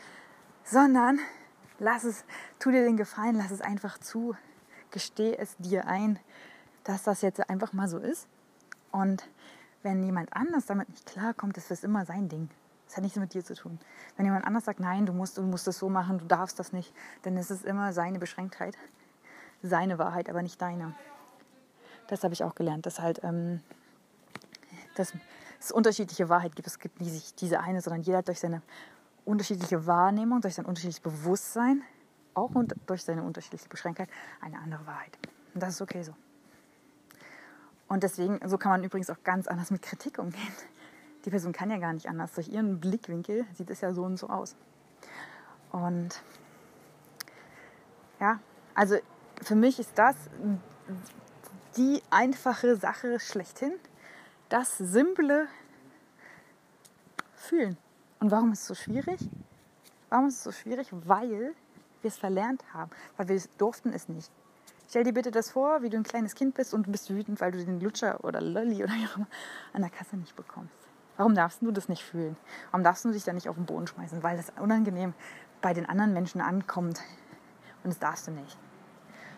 sondern 0.62 1.18
Lass 1.82 2.04
es, 2.04 2.24
tu 2.60 2.70
dir 2.70 2.84
den 2.84 2.96
Gefallen, 2.96 3.34
lass 3.34 3.50
es 3.50 3.60
einfach 3.60 3.98
zu. 3.98 4.36
Gesteh 4.92 5.36
es 5.36 5.56
dir 5.56 5.88
ein, 5.88 6.20
dass 6.84 7.02
das 7.02 7.22
jetzt 7.22 7.50
einfach 7.50 7.72
mal 7.72 7.88
so 7.88 7.98
ist. 7.98 8.28
Und 8.92 9.28
wenn 9.82 10.04
jemand 10.04 10.32
anders 10.32 10.66
damit 10.66 10.88
nicht 10.90 11.06
klarkommt, 11.06 11.56
ist 11.56 11.72
das 11.72 11.82
immer 11.82 12.06
sein 12.06 12.28
Ding. 12.28 12.48
Das 12.86 12.96
hat 12.96 13.02
nichts 13.02 13.18
mit 13.18 13.34
dir 13.34 13.44
zu 13.44 13.54
tun. 13.54 13.80
Wenn 14.16 14.26
jemand 14.26 14.46
anders 14.46 14.66
sagt, 14.66 14.78
nein, 14.78 15.06
du 15.06 15.12
musst, 15.12 15.38
du 15.38 15.42
musst 15.42 15.66
das 15.66 15.76
so 15.76 15.88
machen, 15.88 16.18
du 16.18 16.24
darfst 16.24 16.56
das 16.60 16.72
nicht, 16.72 16.94
dann 17.22 17.36
ist 17.36 17.50
es 17.50 17.64
immer 17.64 17.92
seine 17.92 18.20
Beschränktheit, 18.20 18.78
seine 19.60 19.98
Wahrheit, 19.98 20.30
aber 20.30 20.42
nicht 20.42 20.62
deine. 20.62 20.94
Das 22.06 22.22
habe 22.22 22.32
ich 22.32 22.44
auch 22.44 22.54
gelernt, 22.54 22.86
dass 22.86 23.00
halt 23.00 23.24
ähm, 23.24 23.60
dass 24.94 25.14
es 25.58 25.72
unterschiedliche 25.72 26.28
Wahrheit 26.28 26.54
gibt. 26.54 26.68
Es 26.68 26.78
gibt 26.78 27.00
nicht 27.00 27.40
diese 27.40 27.58
eine, 27.58 27.80
sondern 27.80 28.02
jeder 28.02 28.18
hat 28.18 28.28
durch 28.28 28.38
seine 28.38 28.62
unterschiedliche 29.24 29.86
Wahrnehmung, 29.86 30.40
durch 30.40 30.54
sein 30.54 30.64
unterschiedliches 30.64 31.00
Bewusstsein, 31.00 31.82
auch 32.34 32.54
und 32.54 32.74
durch 32.86 33.04
seine 33.04 33.22
unterschiedliche 33.22 33.68
Beschränktheit, 33.68 34.08
eine 34.40 34.58
andere 34.58 34.86
Wahrheit. 34.86 35.18
Und 35.54 35.62
das 35.62 35.74
ist 35.74 35.82
okay 35.82 36.02
so. 36.02 36.14
Und 37.88 38.02
deswegen, 38.02 38.40
so 38.48 38.56
kann 38.56 38.72
man 38.72 38.84
übrigens 38.84 39.10
auch 39.10 39.22
ganz 39.22 39.46
anders 39.46 39.70
mit 39.70 39.82
Kritik 39.82 40.18
umgehen. 40.18 40.52
Die 41.24 41.30
Person 41.30 41.52
kann 41.52 41.70
ja 41.70 41.78
gar 41.78 41.92
nicht 41.92 42.08
anders. 42.08 42.32
Durch 42.32 42.48
ihren 42.48 42.80
Blickwinkel 42.80 43.44
sieht 43.52 43.70
es 43.70 43.80
ja 43.80 43.92
so 43.92 44.02
und 44.02 44.16
so 44.16 44.28
aus. 44.28 44.56
Und 45.70 46.22
ja, 48.18 48.40
also 48.74 48.96
für 49.42 49.54
mich 49.54 49.78
ist 49.78 49.98
das 49.98 50.16
die 51.76 52.02
einfache 52.10 52.76
Sache 52.76 53.20
schlechthin. 53.20 53.72
Das 54.48 54.78
simple 54.78 55.48
Fühlen. 57.34 57.76
Und 58.22 58.30
warum 58.30 58.52
ist 58.52 58.60
es 58.60 58.66
so 58.68 58.74
schwierig? 58.76 59.18
Warum 60.08 60.28
ist 60.28 60.36
es 60.36 60.44
so 60.44 60.52
schwierig? 60.52 60.86
Weil 60.92 61.56
wir 62.02 62.08
es 62.08 62.18
verlernt 62.18 62.62
haben, 62.72 62.92
weil 63.16 63.26
wir 63.26 63.42
durften 63.58 63.92
es 63.92 64.08
nicht. 64.08 64.30
Stell 64.88 65.02
dir 65.02 65.12
bitte 65.12 65.32
das 65.32 65.50
vor, 65.50 65.82
wie 65.82 65.90
du 65.90 65.96
ein 65.96 66.04
kleines 66.04 66.36
Kind 66.36 66.54
bist 66.54 66.72
und 66.72 66.86
du 66.86 66.92
bist 66.92 67.10
wütend, 67.10 67.40
weil 67.40 67.50
du 67.50 67.58
den 67.64 67.80
Lutscher 67.80 68.22
oder 68.22 68.40
Lolli 68.40 68.84
oder 68.84 68.92
wie 68.92 69.06
auch 69.08 69.16
immer 69.16 69.26
an 69.72 69.80
der 69.80 69.90
Kasse 69.90 70.16
nicht 70.16 70.36
bekommst. 70.36 70.72
Warum 71.16 71.34
darfst 71.34 71.62
du 71.62 71.72
das 71.72 71.88
nicht 71.88 72.04
fühlen? 72.04 72.36
Warum 72.70 72.84
darfst 72.84 73.04
du 73.04 73.10
dich 73.10 73.24
da 73.24 73.32
nicht 73.32 73.48
auf 73.48 73.56
den 73.56 73.66
Boden 73.66 73.88
schmeißen? 73.88 74.22
Weil 74.22 74.36
das 74.36 74.52
unangenehm 74.56 75.14
bei 75.60 75.74
den 75.74 75.86
anderen 75.86 76.12
Menschen 76.12 76.40
ankommt. 76.40 77.00
Und 77.82 77.90
das 77.90 77.98
darfst 77.98 78.28
du 78.28 78.30
nicht. 78.30 78.56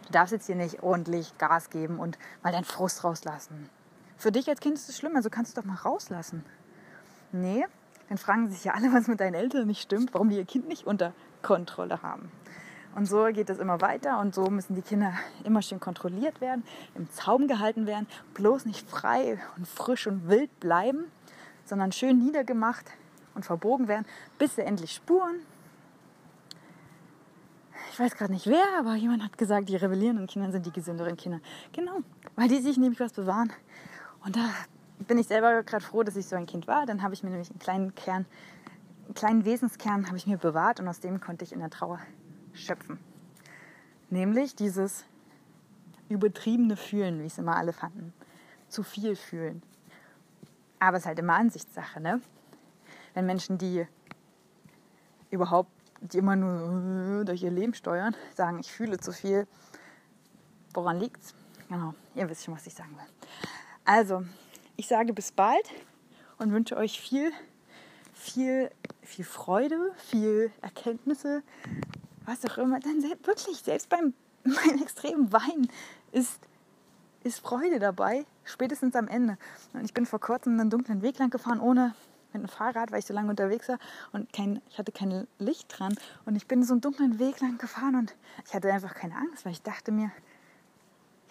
Du 0.05 0.13
darfst 0.13 0.33
jetzt 0.33 0.45
hier 0.45 0.57
nicht 0.57 0.83
ordentlich 0.83 1.39
Gas 1.39 1.71
geben 1.71 1.99
und 1.99 2.19
mal 2.43 2.53
deinen 2.53 2.65
Frust 2.65 3.03
rauslassen. 3.03 3.71
Für 4.19 4.31
dich 4.31 4.47
als 4.51 4.61
Kind 4.61 4.75
ist 4.75 4.91
es 4.91 4.99
schlimm, 4.99 5.17
also 5.17 5.31
kannst 5.31 5.57
du 5.57 5.63
doch 5.63 5.67
mal 5.67 5.77
rauslassen. 5.77 6.45
Nee, 7.33 7.65
dann 8.09 8.19
fragen 8.19 8.51
sich 8.51 8.65
ja 8.65 8.75
alle, 8.75 8.93
was 8.93 9.09
mit 9.09 9.21
deinen 9.21 9.35
Eltern 9.35 9.67
nicht 9.67 9.83
stimmt, 9.83 10.13
warum 10.15 10.29
die 10.29 10.37
ihr 10.37 10.45
Kind 10.45 10.69
nicht 10.69 10.87
unter 10.87 11.13
Kontrolle 11.43 12.03
haben. 12.03 12.31
Und 12.95 13.07
so 13.07 13.25
geht 13.25 13.51
es 13.51 13.59
immer 13.59 13.81
weiter 13.81 14.21
und 14.21 14.35
so 14.35 14.47
müssen 14.51 14.77
die 14.77 14.83
Kinder 14.83 15.15
immer 15.43 15.63
schön 15.63 15.81
kontrolliert 15.81 16.41
werden, 16.41 16.63
im 16.95 17.11
Zaum 17.11 17.49
gehalten 17.49 17.87
werden, 17.87 18.07
bloß 18.35 18.67
nicht 18.67 18.89
frei 18.89 19.41
und 19.57 19.67
frisch 19.67 20.07
und 20.07 20.29
wild 20.29 20.61
bleiben, 20.61 21.07
sondern 21.65 21.91
schön 21.91 22.19
niedergemacht 22.19 22.85
und 23.35 23.45
verbogen 23.45 23.89
werden, 23.89 24.07
bis 24.39 24.55
sie 24.55 24.63
endlich 24.63 24.93
spuren. 24.93 25.41
Ich 27.91 27.99
weiß 27.99 28.15
gerade 28.17 28.33
nicht 28.33 28.47
wer, 28.47 28.65
aber 28.79 28.95
jemand 28.95 29.25
hat 29.25 29.39
gesagt, 29.39 29.69
die 29.69 29.77
rebellierenden 29.77 30.27
Kinder 30.27 30.53
sind 30.53 30.67
die 30.67 30.73
gesünderen 30.73 31.17
Kinder. 31.17 31.41
Genau, 31.73 31.99
weil 32.37 32.49
die 32.49 32.61
sich 32.61 32.77
nämlich 32.77 33.01
was 33.01 33.13
bewahren. 33.13 33.53
Und 34.25 34.37
da 34.37 34.49
bin 35.07 35.19
ich 35.19 35.27
selber 35.27 35.63
gerade 35.63 35.85
froh, 35.85 36.03
dass 36.03 36.17
ich 36.17 36.27
so 36.27 36.37
ein 36.37 36.47
Kind 36.47 36.67
war. 36.67 36.87
Dann 36.87 37.03
habe 37.03 37.15
ich 37.15 37.23
mir 37.23 37.31
nämlich 37.31 37.51
einen 37.51 37.59
kleinen 37.59 37.95
Kern, 37.95 38.27
einen 39.05 39.15
kleinen 39.15 39.45
Wesenskern 39.45 40.07
habe 40.07 40.17
ich 40.17 40.27
mir 40.27 40.39
bewahrt 40.39 40.81
und 40.81 40.89
aus 40.89 41.01
dem 41.01 41.21
konnte 41.21 41.45
ich 41.45 41.53
in 41.53 41.61
der 41.61 41.71
Trauer 41.71 42.01
schöpfen. 42.53 42.99
Nämlich 44.11 44.55
dieses 44.55 45.05
übertriebene 46.09 46.77
Fühlen, 46.77 47.21
wie 47.21 47.27
es 47.27 47.39
immer 47.39 47.57
alle 47.57 47.73
fanden. 47.73 48.13
Zu 48.69 48.83
viel 48.83 49.17
fühlen. 49.17 49.63
Aber 50.79 50.97
es 50.97 51.03
ist 51.03 51.07
halt 51.07 51.19
immer 51.19 51.35
Ansichtssache, 51.35 52.01
ne? 52.01 52.21
Wenn 53.15 53.27
Menschen, 53.27 53.59
die 53.59 53.87
überhaupt, 55.31 55.71
die 56.01 56.19
immer 56.19 56.37
nur 56.37 57.25
durch 57.25 57.43
ihr 57.43 57.51
Leben 57.51 57.75
steuern, 57.75 58.15
sagen, 58.35 58.59
ich 58.59 58.71
fühle 58.71 58.99
zu 58.99 59.13
viel, 59.13 59.47
woran 60.75 60.99
liegt's? 60.99 61.35
Genau, 61.69 61.95
ihr 62.15 62.29
wisst 62.29 62.45
schon, 62.45 62.55
was 62.55 62.67
ich 62.67 62.75
sagen 62.75 62.91
will. 62.97 63.07
Also, 63.85 64.25
ich 64.77 64.89
sage 64.89 65.13
bis 65.13 65.33
bald 65.33 65.69
und 66.39 66.53
wünsche 66.53 66.77
euch 66.77 67.01
viel, 67.01 67.33
viel, 68.13 68.71
viel 69.03 69.25
Freude, 69.25 69.93
viel 69.97 70.51
Erkenntnisse, 70.63 71.43
was 72.25 72.45
auch 72.45 72.59
immer. 72.59 72.81
Dann 72.81 73.03
wirklich, 73.03 73.59
selbst 73.59 73.89
beim, 73.89 74.15
beim 74.45 74.83
extremen 74.83 75.33
Wein 75.33 75.69
ist, 76.13 76.41
ist 77.23 77.41
Freude 77.41 77.79
dabei, 77.79 78.27
spätestens 78.45 78.97
am 78.97 79.09
Ende. 79.09 79.39
Und 79.73 79.85
ich 79.85 79.95
bin 79.95 80.07
vor 80.07 80.21
kurzem 80.21 80.59
einen 80.59 80.71
dunklen 80.71 81.03
Weg 81.03 81.19
lang 81.19 81.31
gefahren, 81.31 81.61
ohne 81.61 81.95
mit 82.33 82.43
dem 82.43 82.49
Fahrrad, 82.49 82.91
weil 82.91 82.99
ich 82.99 83.07
so 83.07 83.15
lange 83.15 83.31
unterwegs 83.31 83.69
war 83.69 83.79
und 84.13 84.33
kein, 84.33 84.61
ich 84.69 84.79
hatte 84.79 84.91
kein 84.91 85.29
Licht 85.39 85.79
dran. 85.79 85.95
Und 86.25 86.35
ich 86.35 86.49
bin 86.49 86.65
so 86.65 86.75
einen 86.75 86.81
dunklen 86.81 87.21
Weg 87.21 87.41
lang 87.41 87.59
gefahren 87.59 87.95
und 87.95 88.15
ich 88.45 88.55
hatte 88.55 88.73
einfach 88.73 88.95
keine 88.95 89.17
Angst, 89.17 89.45
weil 89.45 89.53
ich 89.53 89.63
dachte 89.63 89.93
mir, 89.93 90.11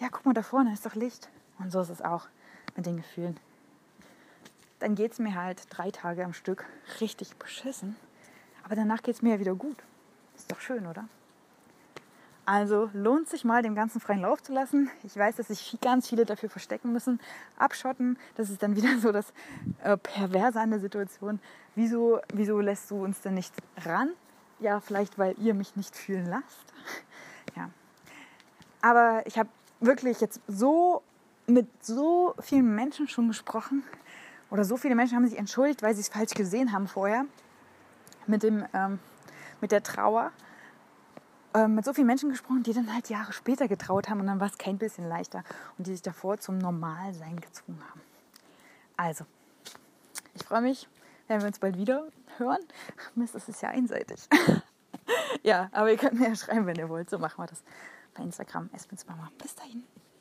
ja, 0.00 0.08
guck 0.10 0.24
mal, 0.24 0.32
da 0.32 0.42
vorne 0.42 0.72
ist 0.72 0.86
doch 0.86 0.94
Licht. 0.94 1.28
Und 1.58 1.70
so 1.70 1.80
ist 1.80 1.90
es 1.90 2.00
auch 2.02 2.26
mit 2.76 2.86
den 2.86 2.96
Gefühlen. 2.96 3.38
Dann 4.78 4.94
geht 4.94 5.12
es 5.12 5.18
mir 5.18 5.34
halt 5.34 5.62
drei 5.70 5.90
Tage 5.90 6.24
am 6.24 6.32
Stück 6.32 6.64
richtig 7.00 7.36
beschissen. 7.36 7.96
Aber 8.64 8.74
danach 8.74 9.02
geht 9.02 9.14
es 9.14 9.22
mir 9.22 9.34
ja 9.34 9.40
wieder 9.40 9.54
gut. 9.54 9.76
Ist 10.36 10.50
doch 10.50 10.60
schön, 10.60 10.86
oder? 10.86 11.08
Also 12.46 12.90
lohnt 12.92 13.28
sich 13.28 13.44
mal, 13.44 13.62
dem 13.62 13.74
Ganzen 13.74 14.00
freien 14.00 14.20
Lauf 14.20 14.42
zu 14.42 14.52
lassen. 14.52 14.90
Ich 15.02 15.16
weiß, 15.16 15.36
dass 15.36 15.48
sich 15.48 15.78
ganz 15.80 16.08
viele 16.08 16.26
dafür 16.26 16.50
verstecken 16.50 16.92
müssen, 16.92 17.20
abschotten. 17.56 18.18
Das 18.34 18.50
ist 18.50 18.62
dann 18.62 18.76
wieder 18.76 18.98
so 18.98 19.12
das 19.12 19.32
äh, 19.82 19.96
Perverse 19.96 20.60
an 20.60 20.70
der 20.70 20.80
Situation. 20.80 21.40
Wieso, 21.74 22.20
wieso 22.32 22.60
lässt 22.60 22.90
du 22.90 23.02
uns 23.02 23.20
denn 23.20 23.34
nicht 23.34 23.54
ran? 23.84 24.10
Ja, 24.60 24.80
vielleicht, 24.80 25.18
weil 25.18 25.34
ihr 25.38 25.54
mich 25.54 25.76
nicht 25.76 25.96
fühlen 25.96 26.26
lasst. 26.26 26.72
Ja. 27.56 27.70
Aber 28.80 29.22
ich 29.26 29.38
habe 29.38 29.48
wirklich 29.78 30.20
jetzt 30.20 30.40
so 30.48 31.02
mit 31.46 31.68
so 31.84 32.34
vielen 32.40 32.74
Menschen 32.74 33.08
schon 33.08 33.28
gesprochen. 33.28 33.82
Oder 34.50 34.64
so 34.64 34.76
viele 34.76 34.94
Menschen 34.94 35.16
haben 35.16 35.26
sich 35.26 35.38
entschuldigt, 35.38 35.82
weil 35.82 35.94
sie 35.94 36.00
es 36.00 36.08
falsch 36.08 36.34
gesehen 36.34 36.72
haben 36.72 36.86
vorher. 36.86 37.24
Mit, 38.26 38.42
dem, 38.42 38.64
ähm, 38.72 38.98
mit 39.60 39.72
der 39.72 39.82
Trauer 39.82 40.32
ähm, 41.54 41.76
mit 41.76 41.84
so 41.84 41.92
vielen 41.92 42.08
Menschen 42.08 42.30
gesprochen, 42.30 42.64
die 42.64 42.72
dann 42.72 42.92
halt 42.92 43.08
Jahre 43.08 43.32
später 43.32 43.68
getraut 43.68 44.08
haben 44.08 44.20
und 44.20 44.26
dann 44.26 44.40
war 44.40 44.48
es 44.48 44.58
kein 44.58 44.76
bisschen 44.76 45.08
leichter 45.08 45.44
und 45.78 45.86
die 45.86 45.92
sich 45.92 46.02
davor 46.02 46.38
zum 46.38 46.58
Normalsein 46.58 47.40
gezwungen 47.40 47.80
haben. 47.88 48.00
Also, 48.96 49.24
ich 50.34 50.42
freue 50.44 50.62
mich, 50.62 50.88
wenn 51.28 51.40
wir 51.40 51.46
uns 51.46 51.60
bald 51.60 51.78
wieder 51.78 52.08
hören. 52.38 52.60
Mist, 53.14 53.34
das 53.34 53.48
ist 53.48 53.62
ja 53.62 53.68
einseitig. 53.68 54.28
ja, 55.42 55.68
aber 55.72 55.92
ihr 55.92 55.96
könnt 55.96 56.18
mir 56.18 56.28
ja 56.28 56.34
schreiben, 56.34 56.66
wenn 56.66 56.76
ihr 56.76 56.88
wollt. 56.88 57.08
So 57.08 57.18
machen 57.18 57.38
wir 57.38 57.46
das 57.46 57.62
bei 58.14 58.24
Instagram. 58.24 58.68
Espins 58.72 59.06
Mama. 59.06 59.30
Bis 59.40 59.54
dahin. 59.54 59.84